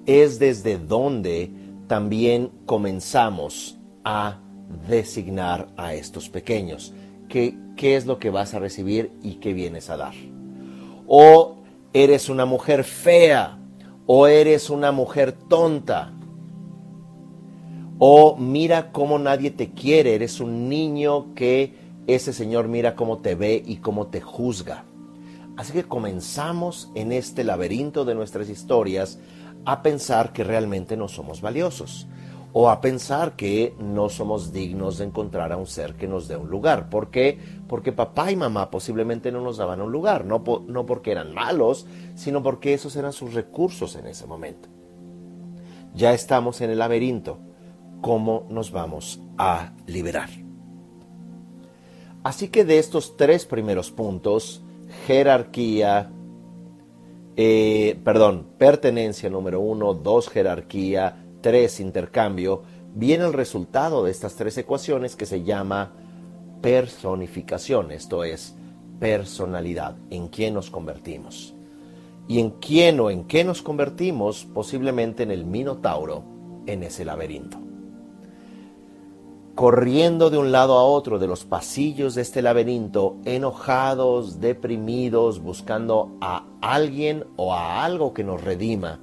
[0.04, 1.50] es desde donde
[1.86, 4.40] también comenzamos a
[4.90, 6.92] designar a estos pequeños.
[7.26, 10.14] ¿Qué, ¿Qué es lo que vas a recibir y qué vienes a dar?
[11.06, 11.56] O
[11.94, 13.56] eres una mujer fea,
[14.04, 16.12] o eres una mujer tonta,
[17.98, 21.74] o mira cómo nadie te quiere, eres un niño que
[22.06, 24.84] ese Señor mira cómo te ve y cómo te juzga.
[25.56, 29.18] Así que comenzamos en este laberinto de nuestras historias
[29.64, 32.06] a pensar que realmente no somos valiosos
[32.52, 36.36] o a pensar que no somos dignos de encontrar a un ser que nos dé
[36.36, 36.88] un lugar.
[36.88, 37.38] ¿Por qué?
[37.68, 41.86] Porque papá y mamá posiblemente no nos daban un lugar, no, no porque eran malos,
[42.14, 44.68] sino porque esos eran sus recursos en ese momento.
[45.94, 47.38] Ya estamos en el laberinto.
[48.00, 50.28] ¿Cómo nos vamos a liberar?
[52.22, 54.62] Así que de estos tres primeros puntos,
[55.06, 56.10] jerarquía,
[57.36, 62.62] eh, perdón, pertenencia número uno, dos, jerarquía, 3, intercambio,
[62.94, 65.92] viene el resultado de estas tres ecuaciones que se llama
[66.60, 68.56] personificación, esto es
[68.98, 71.54] personalidad, en quién nos convertimos.
[72.26, 76.24] Y en quién o en qué nos convertimos, posiblemente en el Minotauro,
[76.66, 77.65] en ese laberinto.
[79.56, 86.14] Corriendo de un lado a otro de los pasillos de este laberinto, enojados, deprimidos, buscando
[86.20, 89.00] a alguien o a algo que nos redima,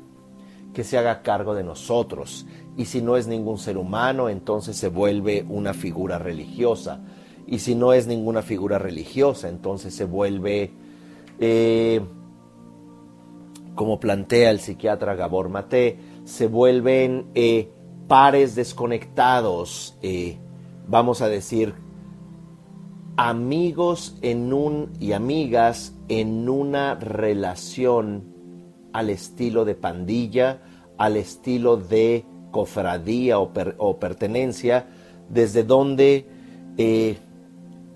[0.72, 2.46] que se haga cargo de nosotros.
[2.78, 7.00] Y si no es ningún ser humano, entonces se vuelve una figura religiosa.
[7.48, 10.72] Y si no es ninguna figura religiosa, entonces se vuelve,
[11.40, 12.00] eh,
[13.74, 17.72] como plantea el psiquiatra Gabor Mate, se vuelven eh,
[18.08, 20.38] pares desconectados, eh,
[20.88, 21.74] vamos a decir,
[23.18, 28.34] amigos en un y amigas en una relación
[28.92, 30.62] al estilo de pandilla,
[30.98, 34.88] al estilo de cofradía o, pertenencia,
[35.30, 36.28] desde donde
[36.78, 37.18] eh,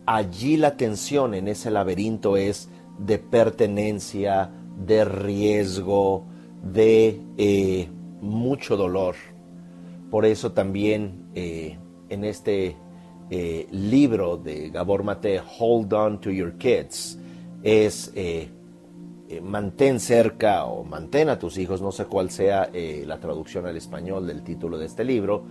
[0.06, 4.52] allí la tensión en ese laberinto es de pertenencia,
[4.86, 6.26] de riesgo,
[6.64, 7.90] de eh,
[8.22, 9.16] mucho dolor.
[10.10, 11.78] Por eso también eh,
[12.10, 12.76] en este
[13.72, 17.20] libro de Gabor Mate, Hold On to Your Kids,
[17.62, 18.12] es
[19.30, 23.66] eh, mantén cerca o mantén a tus hijos, no sé cuál sea eh, la traducción
[23.66, 25.44] al español del título de este libro,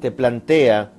[0.00, 0.92] te plantea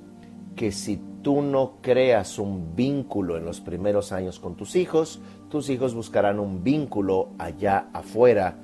[0.56, 5.19] que si tú no creas un vínculo en los primeros años con tus hijos,
[5.50, 8.56] tus hijos buscarán un vínculo allá afuera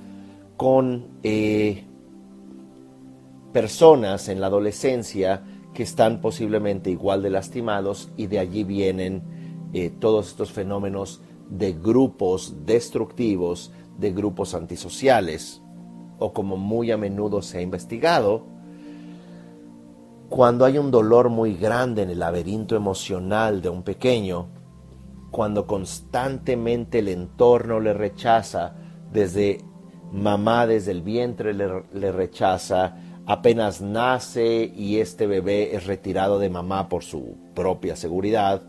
[0.55, 1.83] con eh,
[3.51, 5.43] personas en la adolescencia
[5.77, 9.21] que están posiblemente igual de lastimados y de allí vienen
[9.99, 15.61] todos estos fenómenos de grupos destructivos, de grupos antisociales,
[16.17, 18.47] o como muy a menudo se ha investigado,
[20.29, 24.47] cuando hay un dolor muy grande en el laberinto emocional de un pequeño,
[25.29, 28.73] cuando constantemente el entorno le rechaza,
[29.13, 29.61] desde
[30.11, 32.95] mamá, desde el vientre le, le, rechaza,
[33.27, 38.61] apenas nace y este bebé es retirado de mamá por su propia seguridad,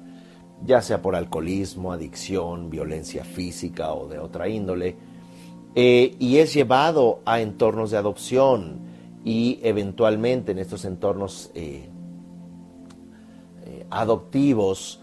[0.66, 4.96] ya sea por alcoholismo, adicción, violencia física o de otra índole,
[5.76, 8.80] eh, y es llevado a entornos de adopción
[9.24, 11.88] y eventualmente en estos entornos eh,
[13.64, 15.00] eh, adoptivos,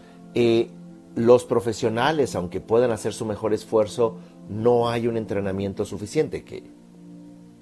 [1.15, 4.17] los profesionales, aunque puedan hacer su mejor esfuerzo,
[4.49, 6.74] no hay un entrenamiento suficiente que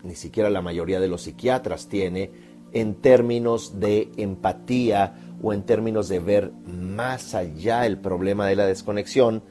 [0.04, 2.32] ni siquiera la mayoría de los psiquiatras tiene
[2.74, 8.66] en términos de empatía o en términos de ver más allá el problema de la
[8.66, 9.43] desconexión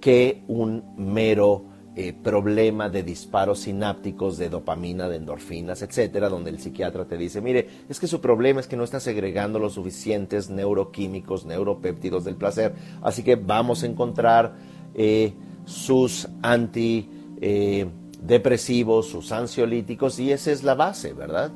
[0.00, 1.64] que un mero
[1.98, 7.40] eh, problema de disparos sinápticos de dopamina, de endorfinas, etcétera, donde el psiquiatra te dice,
[7.40, 12.36] mire, es que su problema es que no está segregando los suficientes neuroquímicos, neuropéptidos del
[12.36, 14.56] placer, así que vamos a encontrar
[14.94, 15.32] eh,
[15.64, 17.08] sus anti
[17.40, 17.86] eh,
[18.22, 21.52] depresivos, sus ansiolíticos, y esa es la base, ¿verdad?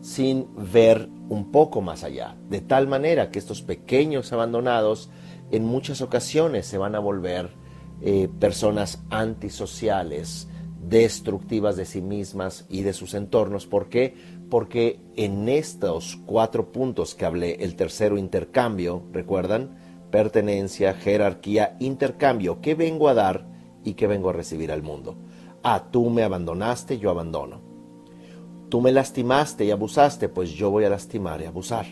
[0.00, 5.10] Sin ver un poco más allá, de tal manera que estos pequeños abandonados
[5.50, 7.50] en muchas ocasiones se van a volver
[8.02, 10.48] eh, personas antisociales,
[10.80, 13.66] destructivas de sí mismas y de sus entornos.
[13.66, 14.14] ¿Por qué?
[14.48, 19.76] Porque en estos cuatro puntos que hablé, el tercero intercambio, ¿recuerdan?
[20.10, 22.60] Pertenencia, jerarquía, intercambio.
[22.60, 23.46] ¿Qué vengo a dar
[23.84, 25.16] y qué vengo a recibir al mundo?
[25.62, 27.60] Ah, tú me abandonaste, yo abandono.
[28.68, 31.86] Tú me lastimaste y abusaste, pues yo voy a lastimar y abusar.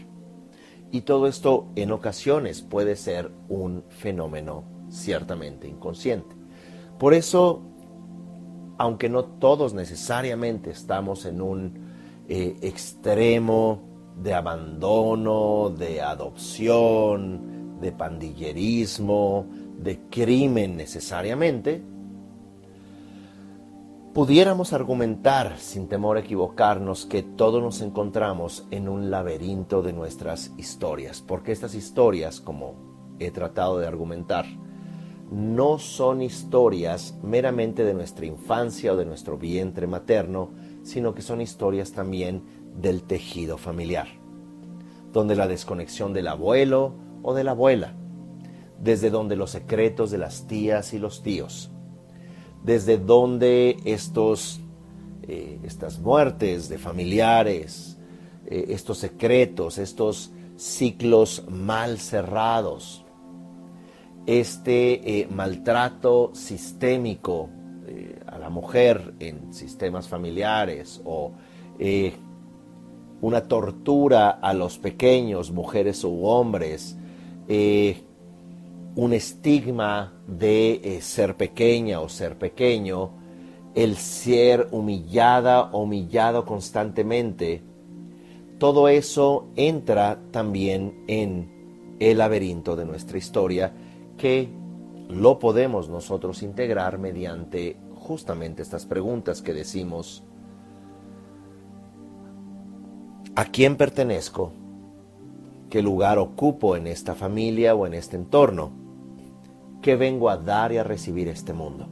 [0.90, 6.34] Y todo esto en ocasiones puede ser un fenómeno ciertamente inconsciente.
[6.98, 7.68] Por eso
[8.78, 11.88] aunque no todos necesariamente estamos en un
[12.28, 13.82] eh, extremo
[14.16, 19.46] de abandono, de adopción, de pandillerismo,
[19.76, 21.82] de crimen necesariamente,
[24.14, 30.52] pudiéramos argumentar, sin temor a equivocarnos, que todos nos encontramos en un laberinto de nuestras
[30.56, 32.74] historias, porque estas historias, como
[33.18, 34.46] he tratado de argumentar,
[35.30, 40.50] no son historias meramente de nuestra infancia o de nuestro vientre materno,
[40.82, 42.42] sino que son historias también
[42.74, 44.08] del tejido familiar,
[45.12, 47.94] donde la desconexión del abuelo o de la abuela,
[48.80, 51.72] desde donde los secretos de las tías y los tíos,
[52.62, 54.60] desde donde estos,
[55.22, 57.98] eh, estas muertes de familiares,
[58.46, 63.04] eh, estos secretos, estos ciclos mal cerrados,
[64.26, 67.50] este eh, maltrato sistémico
[68.26, 71.32] a la mujer en sistemas familiares o
[73.22, 76.98] una tortura a los pequeños, mujeres u hombres,
[78.98, 83.10] un estigma de ser pequeña o ser pequeño,
[83.76, 87.62] el ser humillada o humillado constantemente,
[88.58, 93.72] todo eso entra también en el laberinto de nuestra historia
[94.16, 94.48] que
[95.08, 100.24] lo podemos nosotros integrar mediante justamente estas preguntas que decimos,
[103.36, 104.50] ¿a quién pertenezco?
[105.70, 108.77] ¿Qué lugar ocupo en esta familia o en este entorno?
[109.82, 111.88] ¿Qué vengo a dar y a recibir este mundo?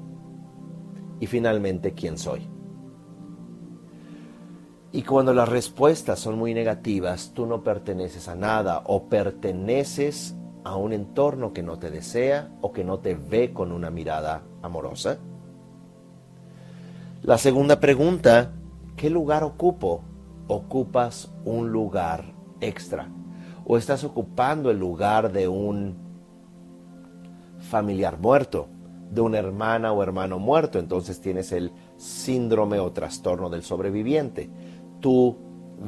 [1.20, 2.48] Y finalmente, ¿quién soy?
[4.92, 10.34] Y cuando las respuestas son muy negativas, tú no perteneces a nada o perteneces
[10.64, 14.42] a un entorno que no te desea o que no te ve con una mirada
[14.62, 15.18] amorosa?
[17.22, 18.52] La segunda pregunta,
[18.96, 20.02] ¿qué lugar ocupo?
[20.48, 23.08] ¿Ocupas un lugar extra?
[23.64, 26.05] ¿O estás ocupando el lugar de un
[27.68, 28.68] familiar muerto,
[29.10, 30.78] de una hermana o hermano muerto?
[30.78, 34.50] Entonces tienes el síndrome o trastorno del sobreviviente.
[35.00, 35.36] Tú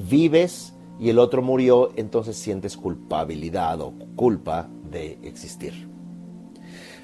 [0.09, 5.89] vives y el otro murió, entonces sientes culpabilidad o culpa de existir.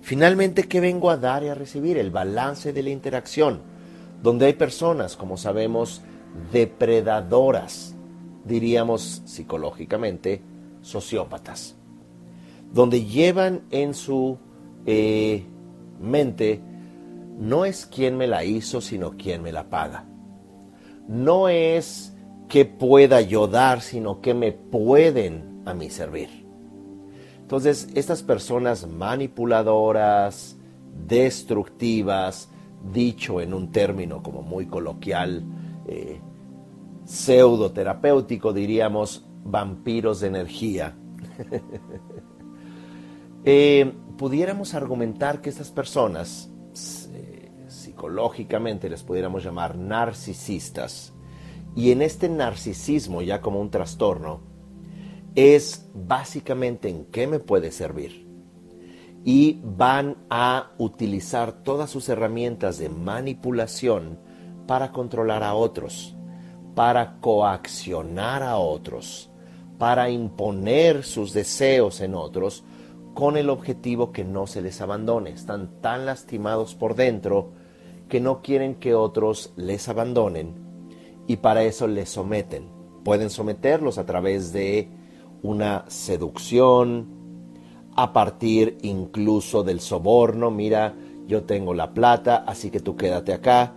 [0.03, 1.97] Finalmente, ¿qué vengo a dar y a recibir?
[1.97, 3.62] El balance de la interacción,
[4.22, 6.03] donde hay personas, como sabemos,
[6.53, 7.95] depredadoras,
[8.45, 10.43] diríamos psicológicamente,
[10.83, 11.77] sociópatas,
[12.72, 14.39] donde llevan en su
[14.87, 16.61] mente
[17.39, 20.07] no es quien me la hizo, sino quien me la paga.
[21.09, 22.16] No es
[22.49, 26.47] que pueda yo dar, sino que me pueden a mí servir.
[27.41, 30.57] Entonces, estas personas manipuladoras,
[31.07, 32.51] destructivas,
[32.93, 35.45] dicho en un término como muy coloquial,
[35.87, 36.20] eh,
[37.05, 40.97] pseudoterapéutico, diríamos, vampiros de energía,
[43.45, 46.51] eh, pudiéramos argumentar que estas personas,
[47.12, 51.12] eh, psicológicamente les pudiéramos llamar narcisistas,
[51.77, 54.41] y en este narcisismo, ya como un trastorno,
[55.35, 58.25] es básicamente en qué me puede servir.
[59.25, 64.21] Y van a utilizar todas sus herramientas de manipulación
[64.67, 66.15] para controlar a otros,
[66.75, 69.31] para coaccionar a otros,
[69.79, 72.65] para imponer sus deseos en otros
[73.15, 75.31] con el objetivo que no se les abandone.
[75.31, 77.53] Están tan lastimados por dentro
[78.09, 80.55] que no quieren que otros les abandonen
[81.27, 82.69] y para eso les someten.
[83.05, 84.89] Pueden someterlos a través de
[85.43, 87.07] una seducción,
[87.97, 90.95] a partir incluso del soborno, mira,
[91.27, 93.75] yo tengo la plata, así que tú quédate acá.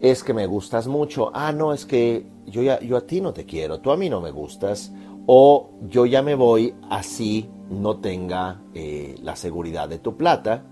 [0.00, 1.30] Es que me gustas mucho.
[1.34, 4.08] Ah, no, es que yo, ya, yo a ti no te quiero, tú a mí
[4.08, 4.92] no me gustas.
[5.26, 10.66] O yo ya me voy así no tenga eh, la seguridad de tu plata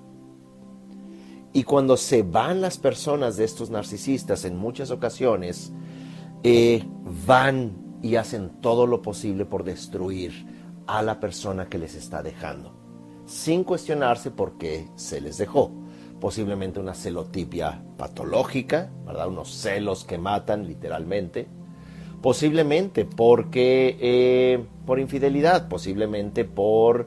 [1.52, 5.72] Y cuando se van las personas de estos narcisistas, en muchas ocasiones,
[6.42, 6.84] eh,
[7.26, 10.32] van y hacen todo lo posible por destruir
[10.88, 12.74] a la persona que les está dejando,
[13.24, 15.70] sin cuestionarse por qué se les dejó.
[16.20, 19.28] Posiblemente una celotipia patológica, ¿verdad?
[19.28, 21.48] Unos celos que matan literalmente.
[22.24, 27.06] Posiblemente porque eh, por infidelidad, posiblemente por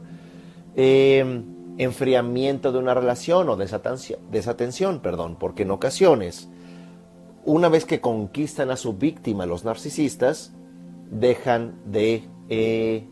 [0.75, 1.41] eh,
[1.79, 6.49] enfriamiento de una relación o desatención, desatención, perdón, porque en ocasiones,
[7.45, 10.53] una vez que conquistan a su víctima los narcisistas,
[11.09, 13.07] dejan de eh,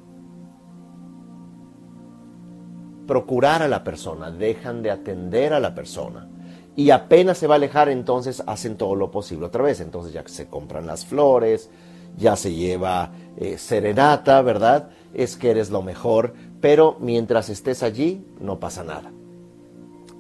[3.08, 6.30] procurar a la persona, dejan de atender a la persona.
[6.76, 9.80] Y apenas se va a alejar, entonces hacen todo lo posible otra vez.
[9.80, 11.72] Entonces ya se compran las flores,
[12.18, 14.89] ya se lleva eh, serenata, ¿verdad?
[15.13, 19.11] Es que eres lo mejor, pero mientras estés allí no pasa nada.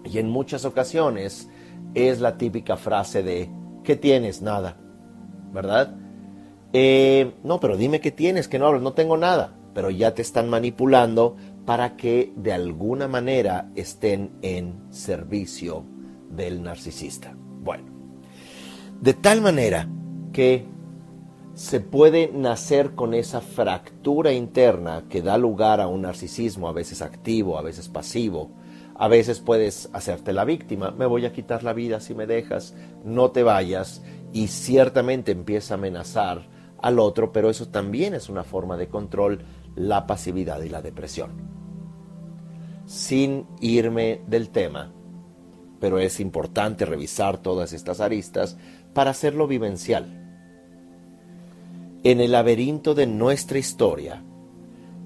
[0.03, 1.49] Y en muchas ocasiones
[1.93, 3.49] es la típica frase de,
[3.83, 4.41] ¿qué tienes?
[4.41, 4.77] Nada,
[5.53, 5.95] ¿verdad?
[6.73, 10.49] Eh, no, pero dime qué tienes, que no no tengo nada, pero ya te están
[10.49, 15.83] manipulando para que de alguna manera estén en servicio
[16.29, 17.33] del narcisista.
[17.35, 17.85] Bueno,
[19.01, 19.87] de tal manera
[20.31, 20.65] que
[21.55, 27.01] se puede nacer con esa fractura interna que da lugar a un narcisismo a veces
[27.01, 28.51] activo, a veces pasivo.
[28.97, 32.75] A veces puedes hacerte la víctima, me voy a quitar la vida si me dejas,
[33.03, 34.01] no te vayas,
[34.31, 36.47] y ciertamente empieza a amenazar
[36.81, 39.43] al otro, pero eso también es una forma de control,
[39.75, 41.31] la pasividad y la depresión.
[42.85, 44.93] Sin irme del tema,
[45.79, 48.57] pero es importante revisar todas estas aristas
[48.93, 50.24] para hacerlo vivencial
[52.05, 54.23] en el laberinto de nuestra historia,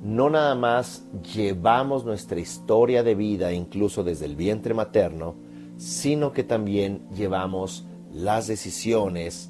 [0.04, 5.36] no nada más llevamos nuestra historia de vida incluso desde el vientre materno,
[5.78, 9.50] sino que también llevamos las decisiones,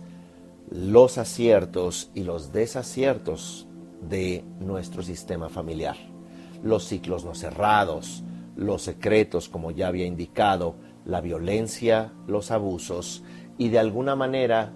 [0.69, 3.67] los aciertos y los desaciertos
[4.07, 5.97] de nuestro sistema familiar.
[6.61, 8.23] Los ciclos no cerrados,
[8.55, 13.23] los secretos, como ya había indicado, la violencia, los abusos
[13.57, 14.71] y de alguna manera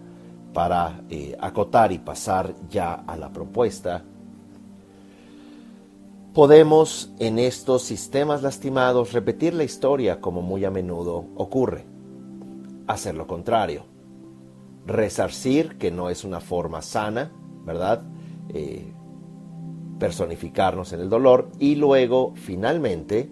[0.54, 4.04] para eh, acotar y pasar ya a la propuesta,
[6.34, 11.86] podemos en estos sistemas lastimados repetir la historia como muy a menudo ocurre.
[12.88, 13.86] Hacer lo contrario.
[14.86, 17.32] Resarcir, que no es una forma sana,
[17.66, 18.04] ¿verdad?
[18.50, 18.94] Eh,
[20.00, 23.32] personificarnos en el dolor y luego, finalmente,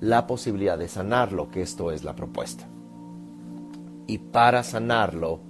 [0.00, 2.68] la posibilidad de sanarlo, que esto es la propuesta
[4.06, 5.40] y para sanarlo,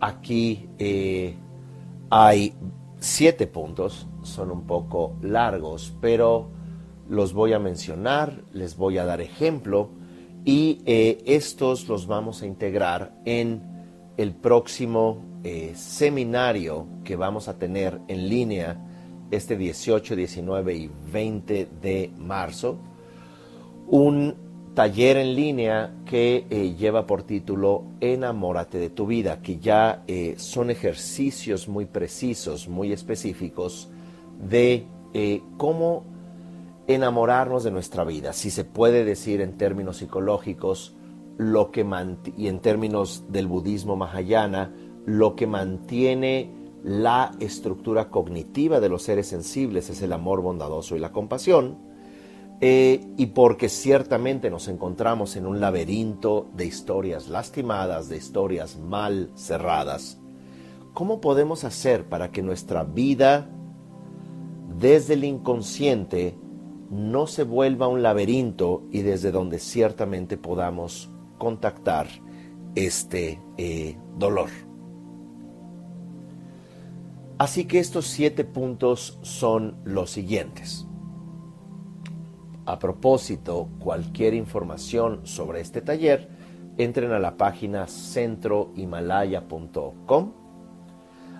[0.00, 1.34] aquí eh,
[2.10, 2.54] hay
[2.98, 6.50] siete puntos, son un poco largos, pero
[7.08, 9.90] los voy a mencionar, les voy a dar ejemplo
[10.44, 13.62] y eh, estos los vamos a integrar en
[14.16, 18.82] el próximo eh, seminario que vamos a tener en línea
[19.30, 22.78] este 18, 19 y 20 de marzo.
[23.88, 24.45] Un
[24.76, 30.34] taller en línea que eh, lleva por título Enamórate de tu vida, que ya eh,
[30.36, 33.88] son ejercicios muy precisos, muy específicos
[34.38, 36.04] de eh, cómo
[36.86, 40.94] enamorarnos de nuestra vida, si se puede decir en términos psicológicos,
[41.38, 41.86] lo que
[42.36, 44.74] y en términos del budismo mahayana,
[45.06, 46.50] lo que mantiene
[46.84, 51.78] la estructura cognitiva de los seres sensibles es el amor bondadoso y la compasión,
[52.60, 59.30] eh, y porque ciertamente nos encontramos en un laberinto de historias lastimadas, de historias mal
[59.34, 60.18] cerradas,
[60.94, 63.50] ¿cómo podemos hacer para que nuestra vida
[64.78, 66.34] desde el inconsciente
[66.90, 72.06] no se vuelva un laberinto y desde donde ciertamente podamos contactar
[72.74, 74.48] este eh, dolor?
[77.36, 80.85] Así que estos siete puntos son los siguientes.
[82.66, 86.28] A propósito, cualquier información sobre este taller,
[86.76, 90.32] entren a la página centrohimalaya.com.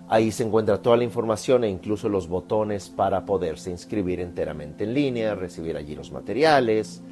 [0.08, 4.94] Ahí se encuentra toda la información e incluso los botones para poderse inscribir enteramente en
[4.94, 7.02] línea, recibir allí los materiales.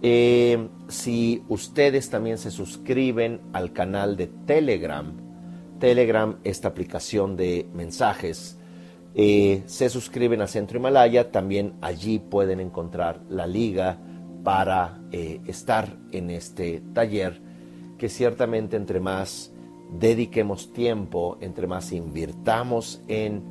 [0.00, 5.12] Eh, si ustedes también se suscriben al canal de Telegram,
[5.78, 8.58] Telegram, esta aplicación de mensajes,
[9.14, 13.98] eh, se suscriben a Centro Himalaya, también allí pueden encontrar la liga
[14.44, 17.42] para eh, estar en este taller,
[17.98, 19.52] que ciertamente entre más
[19.92, 23.42] dediquemos tiempo, entre más invirtamos en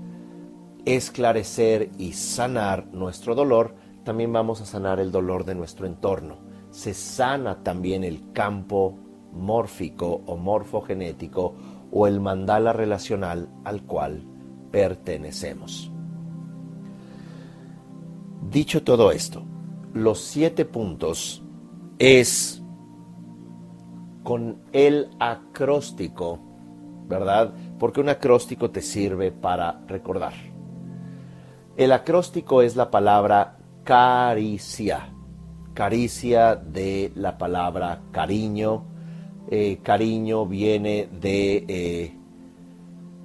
[0.85, 6.37] esclarecer y sanar nuestro dolor, también vamos a sanar el dolor de nuestro entorno.
[6.71, 8.95] se sana también el campo
[9.33, 11.55] mórfico o morfogenético
[11.91, 14.28] o el mandala relacional al cual
[14.71, 15.91] pertenecemos.
[18.49, 19.43] Dicho todo esto,
[19.93, 21.43] los siete puntos
[21.97, 22.61] es
[24.23, 26.39] con el acróstico,
[27.07, 27.53] ¿verdad?
[27.77, 30.33] Porque un acróstico te sirve para recordar.
[31.75, 35.13] El acróstico es la palabra caricia,
[35.73, 38.85] caricia de la palabra cariño.
[39.49, 42.18] Eh, cariño viene de, eh,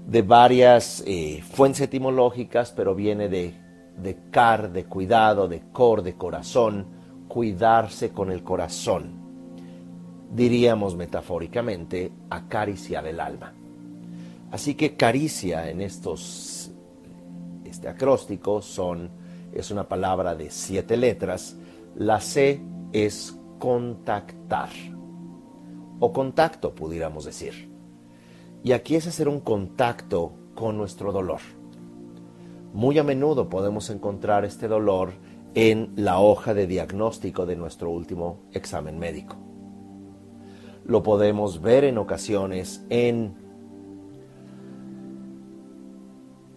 [0.06, 3.54] de varias eh, fuentes etimológicas, pero viene de,
[3.96, 6.86] de car, de cuidado, de cor, de corazón,
[7.28, 9.22] cuidarse con el corazón.
[10.32, 13.54] Diríamos metafóricamente, acariciar el alma.
[14.50, 16.70] Así que caricia en estos
[17.64, 19.10] este acróstico son
[19.52, 21.56] es una palabra de siete letras.
[21.96, 22.60] La C
[22.92, 24.70] es contactar
[25.98, 27.73] o contacto, pudiéramos decir.
[28.64, 31.40] Y aquí es hacer un contacto con nuestro dolor.
[32.72, 35.12] Muy a menudo podemos encontrar este dolor
[35.54, 39.36] en la hoja de diagnóstico de nuestro último examen médico.
[40.86, 43.44] Lo podemos ver en ocasiones en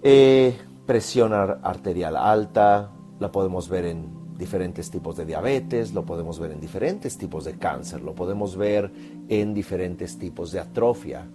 [0.03, 0.55] Eh,
[0.85, 6.61] presión arterial alta, la podemos ver en diferentes tipos de diabetes, lo podemos ver en
[6.61, 8.89] diferentes tipos de cáncer, lo podemos ver
[9.27, 11.27] en diferentes tipos de atrofia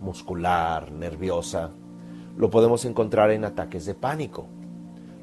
[0.00, 1.70] muscular, nerviosa,
[2.36, 4.46] lo podemos encontrar en ataques de pánico,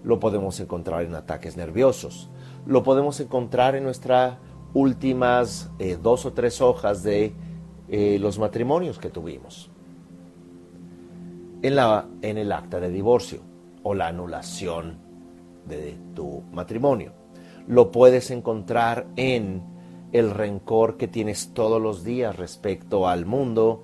[0.03, 2.29] lo podemos encontrar en ataques nerviosos,
[2.65, 4.37] lo podemos encontrar en nuestras
[4.73, 7.33] últimas eh, dos o tres hojas de
[7.87, 9.69] eh, los matrimonios que tuvimos
[11.61, 13.41] en, la, en el acta de divorcio
[13.83, 14.97] o la anulación
[15.65, 17.13] de tu matrimonio.
[17.67, 19.63] Lo puedes encontrar en
[20.11, 23.83] el rencor que tienes todos los días respecto al mundo,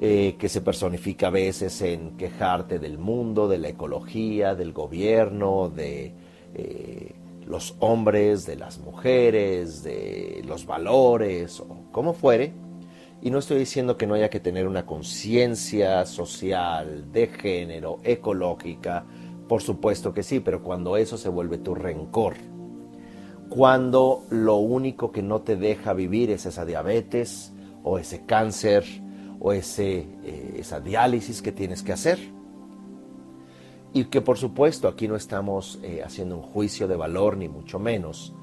[0.00, 5.70] eh, que se personifica a veces en quejarte del mundo, de la ecología, del gobierno,
[5.74, 6.14] de
[6.54, 12.52] eh, los hombres, de las mujeres, de los valores, o como fuere.
[13.20, 19.04] Y no estoy diciendo que no haya que tener una conciencia social, de género, ecológica,
[19.48, 22.34] por supuesto que sí, pero cuando eso se vuelve tu rencor,
[23.48, 28.84] cuando lo único que no te deja vivir es esa diabetes o ese cáncer
[29.40, 32.18] o eh, esa diálisis que tienes que hacer.
[33.92, 37.78] Y que por supuesto aquí no estamos eh, haciendo un juicio de valor ni mucho
[37.78, 38.34] menos,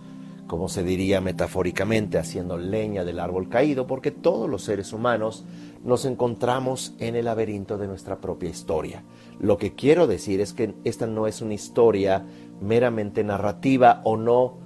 [0.48, 5.46] como se diría metafóricamente, haciendo leña del árbol caído, porque todos los seres humanos
[5.84, 9.04] nos encontramos en el laberinto de nuestra propia historia.
[9.40, 12.26] Lo que quiero decir es que esta no es una historia
[12.62, 14.65] meramente narrativa o no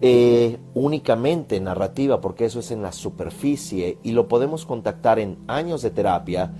[0.00, 5.82] eh, únicamente narrativa, porque eso es en la superficie y lo podemos contactar en años
[5.82, 6.52] de terapia,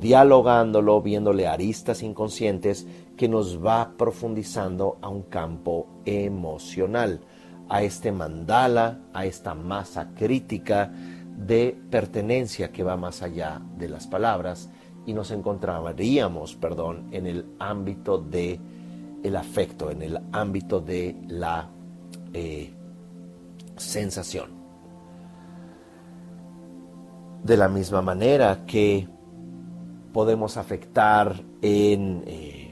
[0.00, 2.86] dialogándolo, viéndole aristas inconscientes
[3.16, 7.20] que nos va profundizando a un campo emocional
[7.68, 10.92] a este mandala, a esta masa crítica
[11.36, 14.70] de pertenencia que va más allá de las palabras
[15.06, 18.60] y nos encontraríamos, perdón, en el ámbito de
[19.22, 21.70] el afecto, en el ámbito de la
[22.32, 22.72] eh,
[23.78, 24.50] sensación.
[27.42, 29.08] De la misma manera que
[30.12, 32.68] podemos afectar en eh,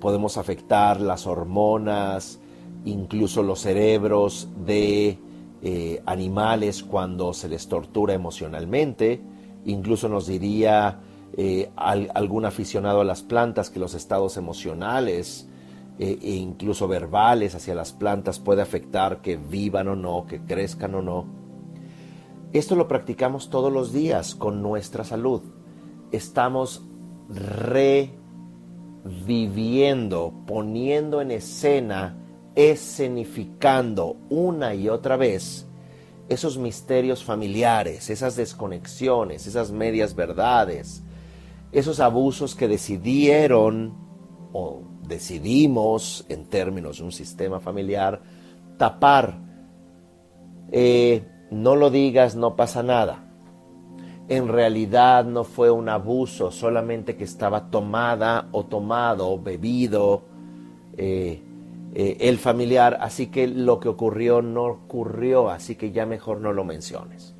[0.00, 2.38] podemos afectar las hormonas,
[2.84, 5.18] incluso los cerebros de
[5.62, 9.20] eh, animales cuando se les tortura emocionalmente,
[9.64, 11.00] incluso nos diría
[11.36, 15.48] eh, algún aficionado a las plantas que los estados emocionales
[15.98, 21.02] e incluso verbales hacia las plantas puede afectar que vivan o no, que crezcan o
[21.02, 21.26] no.
[22.52, 25.42] Esto lo practicamos todos los días con nuestra salud.
[26.12, 26.86] Estamos
[29.04, 32.16] reviviendo, poniendo en escena
[32.56, 35.66] escenificando una y otra vez
[36.28, 41.04] esos misterios familiares, esas desconexiones, esas medias verdades,
[41.70, 43.94] esos abusos que decidieron
[44.52, 48.20] o decidimos en términos de un sistema familiar
[48.76, 49.38] tapar.
[50.72, 53.22] Eh, no lo digas, no pasa nada.
[54.28, 60.24] En realidad no fue un abuso, solamente que estaba tomada o tomado, bebido,
[60.96, 61.42] eh,
[61.94, 66.52] eh, el familiar, así que lo que ocurrió no ocurrió, así que ya mejor no
[66.52, 67.34] lo menciones.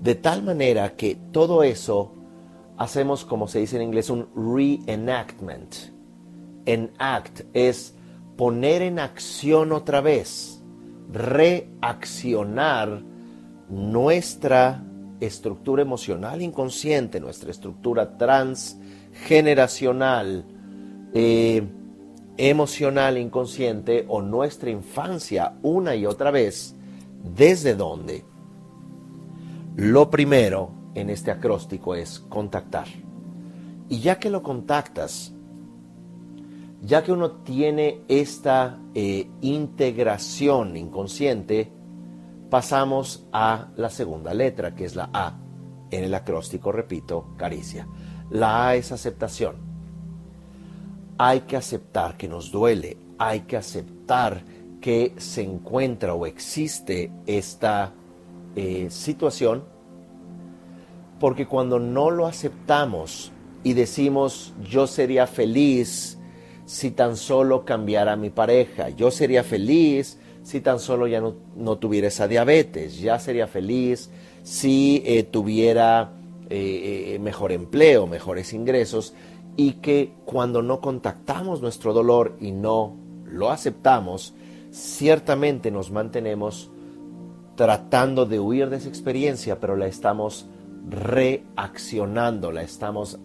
[0.00, 2.12] De tal manera que todo eso
[2.76, 5.95] hacemos, como se dice en inglés, un reenactment.
[6.66, 7.94] Enact es
[8.36, 10.60] poner en acción otra vez,
[11.12, 13.02] reaccionar
[13.68, 14.82] nuestra
[15.20, 20.44] estructura emocional inconsciente, nuestra estructura transgeneracional,
[21.14, 21.62] eh,
[22.36, 26.74] emocional inconsciente o nuestra infancia una y otra vez,
[27.34, 28.24] ¿desde dónde?
[29.76, 32.88] Lo primero en este acróstico es contactar.
[33.88, 35.35] Y ya que lo contactas,
[36.86, 41.72] ya que uno tiene esta eh, integración inconsciente,
[42.48, 45.36] pasamos a la segunda letra, que es la A.
[45.90, 47.88] En el acróstico, repito, caricia.
[48.30, 49.56] La A es aceptación.
[51.18, 54.44] Hay que aceptar que nos duele, hay que aceptar
[54.80, 57.94] que se encuentra o existe esta
[58.54, 59.64] eh, situación,
[61.18, 63.32] porque cuando no lo aceptamos
[63.64, 66.15] y decimos yo sería feliz
[66.66, 72.06] si tan solo cambiara mi pareja, yo sería feliz si tan solo ya no, tuviera
[72.06, 74.10] esa diabetes, ya sería feliz
[74.44, 76.12] si eh, tuviera
[76.48, 79.12] eh, eh, mejor empleo, mejores ingresos,
[79.56, 82.94] y que cuando no contactamos nuestro dolor y no
[83.24, 84.34] lo aceptamos,
[84.70, 86.70] ciertamente nos mantenemos
[87.56, 90.46] tratando de huir de esa experiencia, pero la estamos
[90.88, 93.18] reaccionando, la estamos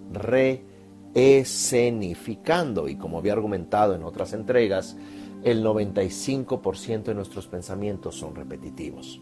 [1.14, 2.88] reescenificando.
[2.88, 4.96] Y como había argumentado en otras entregas,
[5.44, 9.22] el 95% de nuestros pensamientos son repetitivos.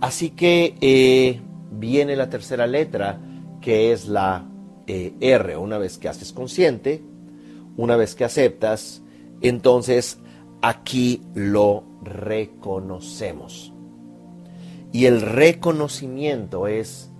[0.00, 1.40] Así que eh,
[1.70, 3.20] viene la tercera letra,
[3.60, 4.48] que es la
[4.86, 5.56] eh, R.
[5.56, 7.02] Una vez que haces consciente,
[7.76, 9.02] una vez que aceptas,
[9.40, 10.18] entonces
[10.60, 13.72] aquí lo reconocemos.
[14.92, 17.10] Y el reconocimiento es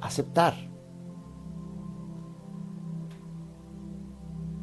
[0.00, 0.69] aceptar.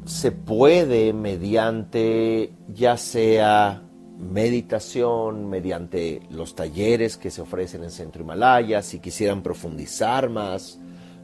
[0.08, 3.82] Se puede mediante ya sea
[4.18, 10.80] meditación, mediante los talleres que se ofrecen en Centro Himalaya, si quisieran profundizar más,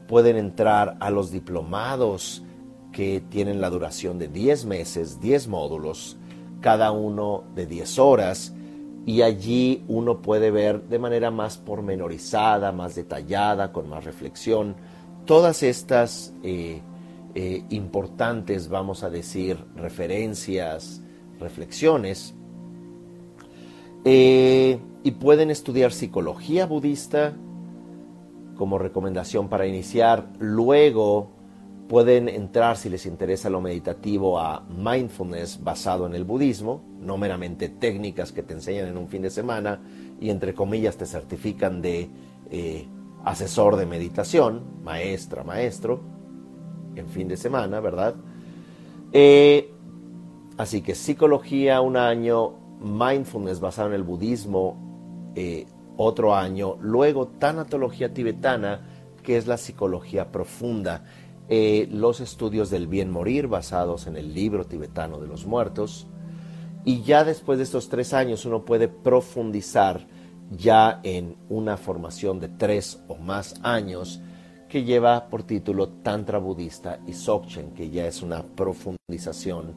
[0.07, 2.43] pueden entrar a los diplomados
[2.91, 6.17] que tienen la duración de 10 meses, 10 módulos,
[6.61, 8.53] cada uno de 10 horas,
[9.07, 14.75] y allí uno puede ver de manera más pormenorizada, más detallada, con más reflexión,
[15.25, 16.81] todas estas eh,
[17.37, 21.01] eh, importantes, vamos a decir, referencias,
[21.37, 22.33] reflexiones.
[24.05, 27.33] Eh, y pueden estudiar psicología budista
[28.55, 30.29] como recomendación para iniciar.
[30.39, 31.27] Luego
[31.89, 37.67] pueden entrar, si les interesa lo meditativo, a mindfulness basado en el budismo, no meramente
[37.67, 39.81] técnicas que te enseñan en un fin de semana
[40.21, 42.09] y entre comillas te certifican de
[42.49, 42.87] eh,
[43.25, 46.14] asesor de meditación, maestra, maestro
[46.95, 48.15] en fin de semana, ¿verdad?
[49.11, 49.71] Eh,
[50.57, 55.65] así que psicología un año, mindfulness basado en el budismo eh,
[55.97, 58.81] otro año, luego tanatología tibetana,
[59.23, 61.03] que es la psicología profunda,
[61.47, 66.07] eh, los estudios del bien morir basados en el libro tibetano de los muertos,
[66.83, 70.07] y ya después de estos tres años uno puede profundizar
[70.51, 74.21] ya en una formación de tres o más años
[74.75, 79.73] que lleva por título Tantra Budista y Sokchen, que ya es una profundización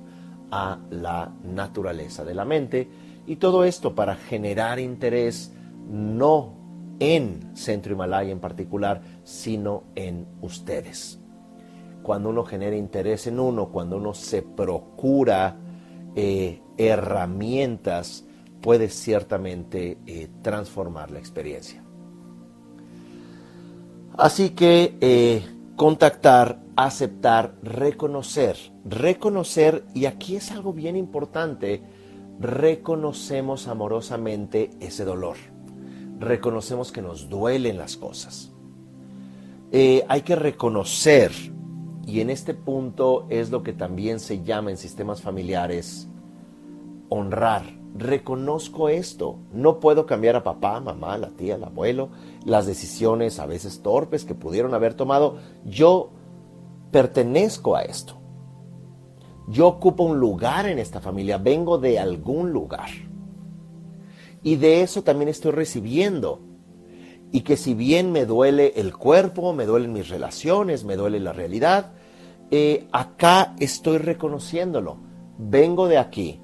[0.51, 2.89] a la naturaleza de la mente.
[3.25, 5.55] Y todo esto para generar interés
[5.89, 11.21] no en Centro Himalaya en particular, sino en ustedes.
[12.03, 15.61] Cuando uno genera interés en uno, cuando uno se procura
[16.17, 18.27] eh, herramientas,
[18.61, 21.85] puede ciertamente eh, transformar la experiencia.
[24.19, 25.47] Así que eh,
[25.77, 31.85] contactar, aceptar, reconocer, reconocer, y aquí es algo bien importante,
[32.41, 35.37] reconocemos amorosamente ese dolor,
[36.19, 38.51] reconocemos que nos duelen las cosas.
[39.71, 41.31] Eh, hay que reconocer,
[42.05, 46.09] y en este punto es lo que también se llama en sistemas familiares,
[47.09, 49.39] honrar reconozco esto.
[49.53, 52.11] No puedo cambiar a papá, mamá, la tía, el abuelo,
[52.49, 55.39] las decisiones a veces torpes que pudieron haber tomado.
[55.65, 56.11] Yo
[56.91, 58.15] pertenezco a esto.
[59.49, 62.91] Yo ocupo un lugar en esta familia, vengo de algún lugar.
[64.43, 66.41] Y de eso también estoy recibiendo.
[67.33, 71.33] Y que si bien me duele el cuerpo, me duelen mis relaciones, me duele la
[71.33, 71.93] realidad,
[72.51, 74.99] eh, acá estoy reconociéndolo.
[75.39, 76.41] Vengo de aquí,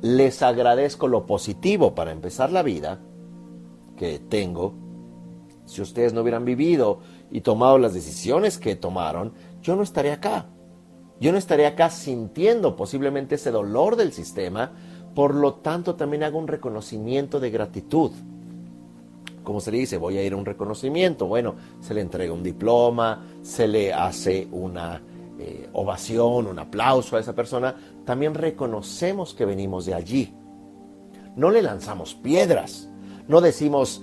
[0.00, 3.00] les agradezco lo positivo para empezar la vida
[3.96, 4.87] que tengo.
[5.68, 7.00] Si ustedes no hubieran vivido
[7.30, 10.46] y tomado las decisiones que tomaron, yo no estaría acá.
[11.20, 14.72] Yo no estaría acá sintiendo posiblemente ese dolor del sistema
[15.14, 18.12] Por lo tanto, también hago un reconocimiento de gratitud.
[19.42, 21.26] Como se le dice, voy a ir a un reconocimiento.
[21.26, 25.02] Bueno, se le entrega un diploma, se le hace una
[25.40, 27.74] eh, ovación, un aplauso a esa persona.
[28.04, 30.34] También reconocemos que venimos de allí.
[31.34, 32.88] No le lanzamos piedras.
[33.26, 34.02] No decimos,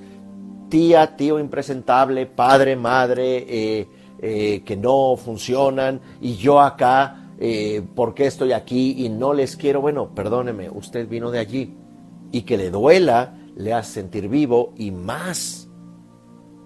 [0.76, 3.88] tía, tío impresentable, padre, madre, eh,
[4.20, 9.56] eh, que no funcionan y yo acá, eh, ¿por qué estoy aquí y no les
[9.56, 9.80] quiero?
[9.80, 11.74] Bueno, perdóneme, usted vino de allí
[12.30, 15.70] y que le duela le hace sentir vivo y más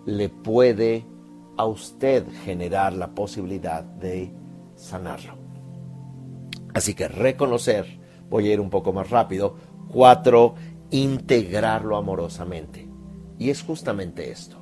[0.07, 1.05] le puede
[1.55, 4.33] a usted generar la posibilidad de
[4.73, 5.35] sanarlo.
[6.73, 9.53] Así que reconocer, voy a ir un poco más rápido.
[9.87, 10.55] Cuatro,
[10.89, 12.88] integrarlo amorosamente.
[13.39, 14.57] Y es justamente esto.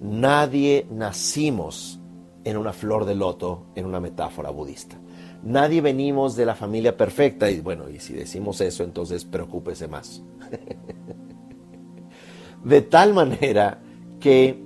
[0.00, 1.98] Nadie nacimos
[2.44, 4.96] en una flor de loto, en una metáfora budista.
[5.42, 10.22] Nadie venimos de la familia perfecta y bueno, y si decimos eso, entonces preocúpese más.
[12.64, 13.80] de tal manera
[14.20, 14.62] que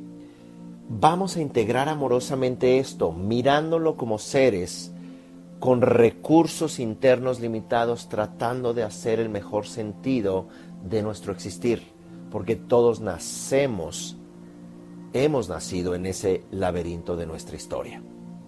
[0.89, 4.93] vamos a integrar amorosamente esto, mirándolo como seres
[5.59, 10.49] con recursos internos limitados, tratando de hacer el mejor sentido
[10.83, 12.00] de nuestro existir
[12.31, 14.17] porque todos nacemos,
[15.13, 18.03] hemos nacido en ese laberinto de nuestra historia.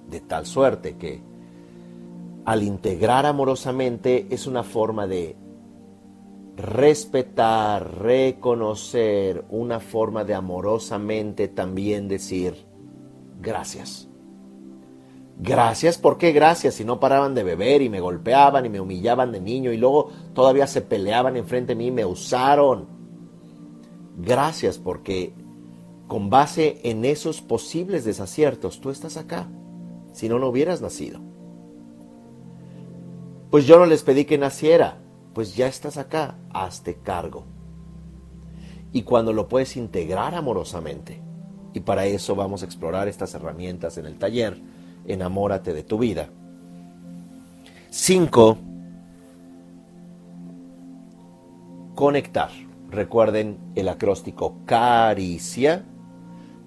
[0.09, 1.23] De tal suerte que
[2.45, 5.37] al integrar amorosamente es una forma de
[6.57, 12.67] respetar, reconocer, una forma de amorosamente también decir
[13.41, 14.09] gracias.
[15.39, 16.75] Gracias, ¿por qué gracias?
[16.75, 20.11] Si no paraban de beber y me golpeaban y me humillaban de niño y luego
[20.35, 22.87] todavía se peleaban enfrente de mí y me usaron.
[24.17, 25.33] Gracias porque
[26.09, 29.49] con base en esos posibles desaciertos tú estás acá.
[30.13, 31.21] Si no, no hubieras nacido.
[33.51, 34.99] Pues yo no les pedí que naciera.
[35.33, 36.37] Pues ya estás acá.
[36.53, 37.45] Hazte cargo.
[38.93, 41.23] Y cuando lo puedes integrar amorosamente,
[41.73, 44.61] y para eso vamos a explorar estas herramientas en el taller,
[45.07, 46.29] enamórate de tu vida.
[47.89, 48.59] Cinco,
[51.95, 52.51] conectar.
[52.93, 55.83] Recuerden el acróstico caricia.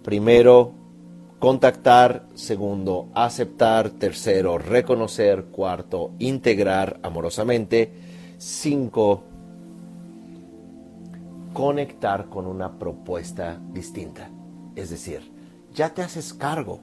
[0.01, 0.73] Primero,
[1.37, 2.25] contactar.
[2.33, 3.91] Segundo, aceptar.
[3.91, 5.45] Tercero, reconocer.
[5.45, 7.93] Cuarto, integrar amorosamente.
[8.39, 9.23] Cinco,
[11.53, 14.31] conectar con una propuesta distinta.
[14.75, 15.31] Es decir,
[15.75, 16.79] ya te haces cargo.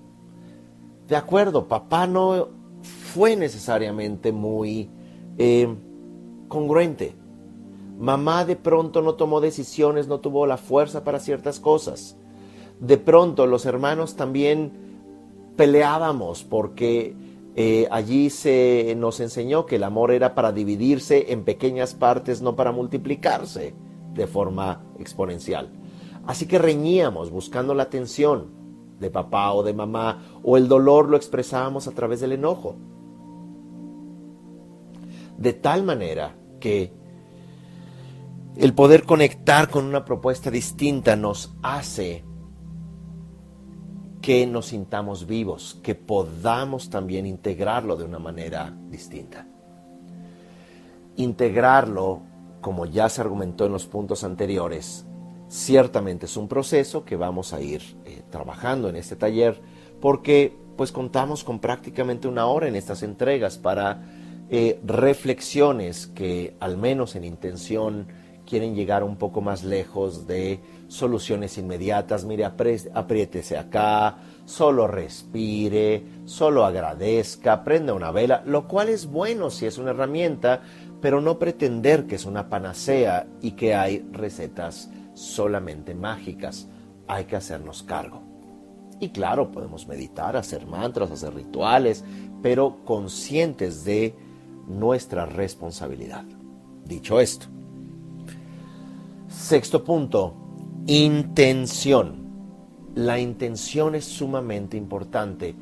[1.09, 2.49] De acuerdo, papá no
[3.13, 4.89] fue necesariamente muy
[5.37, 5.67] eh,
[6.47, 7.17] congruente
[7.99, 12.17] Mamá de pronto no tomó decisiones, no tuvo la fuerza para ciertas cosas.
[12.81, 14.73] De pronto los hermanos también
[15.57, 17.15] peleábamos porque
[17.55, 22.57] eh, allí se nos enseñó que el amor era para dividirse en pequeñas partes, no
[22.57, 23.75] para multiplicarse
[24.15, 25.71] de forma exponencial.
[26.27, 28.63] Así que reñíamos buscando la atención
[28.99, 32.77] de papá o de mamá, o el dolor lo expresábamos a través del enojo.
[35.37, 36.93] De tal manera que
[38.57, 42.25] el poder conectar con una propuesta distinta nos hace
[44.21, 49.47] que nos sintamos vivos, que podamos también integrarlo de una manera distinta.
[51.17, 52.23] Integrarlo,
[52.61, 55.05] como ya se argumentó en los puntos anteriores,
[55.49, 59.61] ciertamente es un proceso que vamos a ir eh, trabajando en este taller
[60.01, 64.03] porque pues contamos con prácticamente una hora en estas entregas para
[64.49, 68.07] eh, reflexiones que al menos en intención
[68.53, 72.27] quieren llegar un poco más lejos de soluciones inmediatas.
[72.27, 79.65] Mire, apriétese acá, solo respire, solo agradezca, prenda una vela, lo cual es bueno si
[79.65, 80.61] es una herramienta,
[81.01, 86.69] pero no pretender que es una panacea y que hay recetas solamente mágicas.
[87.09, 88.21] Hay que hacernos cargo.
[89.01, 92.05] Y claro, podemos meditar, hacer mantras, hacer rituales,
[92.43, 94.15] pero conscientes de
[94.69, 96.27] nuestra responsabilidad.
[96.85, 97.47] Dicho esto,
[99.33, 100.35] Sexto punto,
[100.87, 102.29] intención.
[102.95, 105.57] La intención es sumamente importante.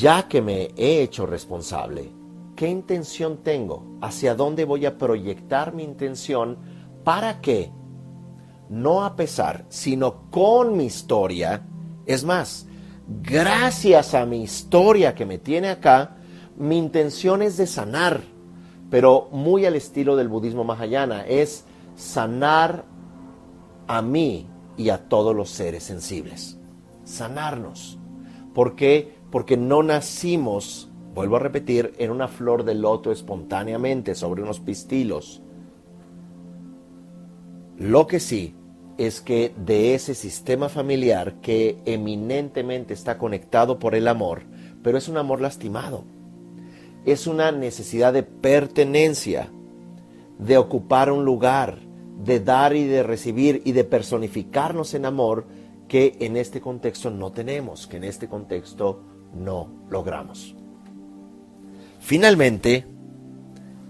[0.00, 2.10] Ya que me he hecho responsable,
[2.56, 3.98] ¿qué intención tengo?
[4.00, 6.56] ¿Hacia dónde voy a proyectar mi intención?
[7.04, 7.70] ¿Para qué?
[8.70, 11.66] No a pesar, sino con mi historia.
[12.06, 12.66] Es más,
[13.22, 16.16] gracias a mi historia que me tiene acá,
[16.56, 18.22] mi intención es de sanar,
[18.90, 21.64] pero muy al estilo del budismo mahayana, es
[21.96, 22.84] sanar
[23.88, 26.58] a mí y a todos los seres sensibles.
[27.04, 27.98] Sanarnos.
[28.54, 29.16] ¿Por qué?
[29.30, 35.42] Porque no nacimos, vuelvo a repetir, en una flor de loto espontáneamente sobre unos pistilos.
[37.78, 38.54] Lo que sí
[38.98, 44.42] es que de ese sistema familiar que eminentemente está conectado por el amor,
[44.82, 46.04] pero es un amor lastimado,
[47.04, 49.50] es una necesidad de pertenencia,
[50.38, 51.85] de ocupar un lugar,
[52.16, 55.46] de dar y de recibir y de personificarnos en amor
[55.88, 59.02] que en este contexto no tenemos, que en este contexto
[59.34, 60.54] no logramos.
[62.00, 62.86] Finalmente,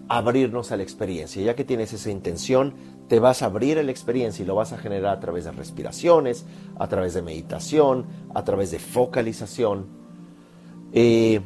[0.09, 1.43] abrirnos a la experiencia.
[1.43, 2.75] Ya que tienes esa intención,
[3.09, 5.53] te vas a abrir a la experiencia y lo vas a generar a través de
[5.53, 6.45] respiraciones,
[6.79, 9.87] a través de meditación, a través de focalización.
[10.93, 11.41] Eh,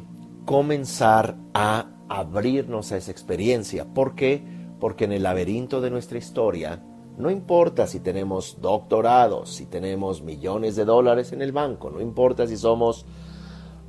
[0.45, 3.85] comenzar a abrirnos a esa experiencia.
[3.85, 4.43] ¿Por qué?
[4.43, 4.60] Porque
[4.99, 6.81] en el laberinto de nuestra historia,
[7.17, 12.47] no importa si tenemos doctorados, si tenemos millones de dólares en el banco, no importa
[12.47, 13.05] si somos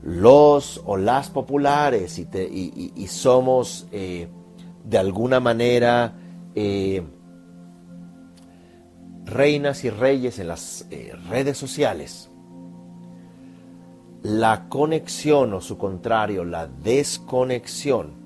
[0.03, 4.29] los o las populares y, somos eh,
[4.85, 6.15] de alguna manera
[6.55, 7.03] eh,
[9.25, 12.29] reinas y reyes en las eh, redes sociales,
[14.23, 18.22] la conexión o su contrario, la desconexión,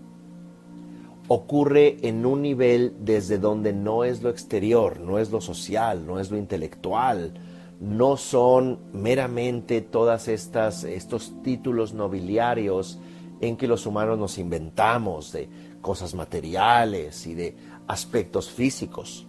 [1.29, 6.21] ocurre en un nivel desde donde no es lo exterior, no es lo social, no
[6.21, 7.35] es lo intelectual,
[7.81, 12.99] no son meramente todas estas estos títulos nobiliarios
[13.41, 15.49] en que los humanos nos inventamos de
[15.83, 17.57] cosas materiales y de
[17.87, 19.27] aspectos físicos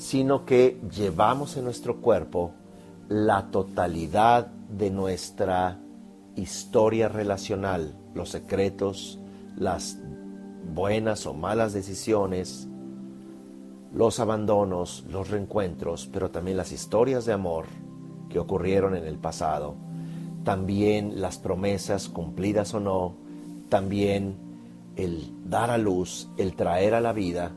[0.00, 2.54] sino que llevamos en nuestro cuerpo
[3.10, 5.78] la totalidad de nuestra
[6.36, 9.18] historia relacional, los secretos,
[9.58, 9.98] las
[10.64, 12.68] buenas o malas decisiones,
[13.92, 17.66] los abandonos, los reencuentros, pero también las historias de amor
[18.28, 19.74] que ocurrieron en el pasado,
[20.44, 23.16] también las promesas cumplidas o no,
[23.68, 24.36] también
[24.96, 27.52] el dar a luz, el traer a la vida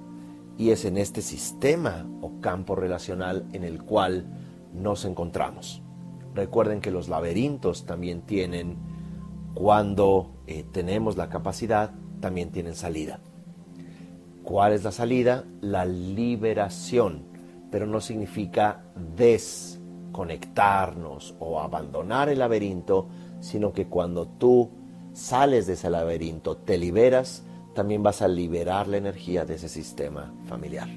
[0.57, 4.25] y es en este sistema o campo relacional en el cual
[4.73, 5.81] nos encontramos.
[6.33, 8.77] Recuerden que los laberintos también tienen,
[9.53, 11.91] cuando eh, tenemos la capacidad,
[12.23, 13.19] también tienen salida.
[14.43, 15.43] ¿Cuál es la salida?
[15.59, 17.25] La liberación,
[17.69, 18.85] pero no significa
[19.17, 23.09] desconectarnos o abandonar el laberinto,
[23.41, 24.69] sino que cuando tú
[25.11, 27.43] sales de ese laberinto, te liberas,
[27.75, 30.87] también vas a liberar la energía de ese sistema familiar.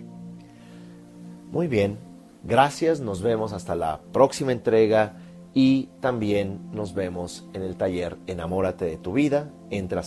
[1.51, 1.99] Muy bien,
[2.45, 5.16] gracias, nos vemos hasta la próxima entrega
[5.57, 10.02] y también nos vemos en el taller Enamórate de tu vida, entra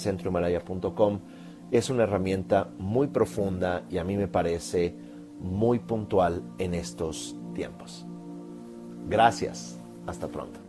[0.94, 1.22] a.
[1.72, 4.96] Es una herramienta muy profunda y a mí me parece
[5.40, 8.06] muy puntual en estos tiempos.
[9.08, 10.60] Gracias, hasta pronto.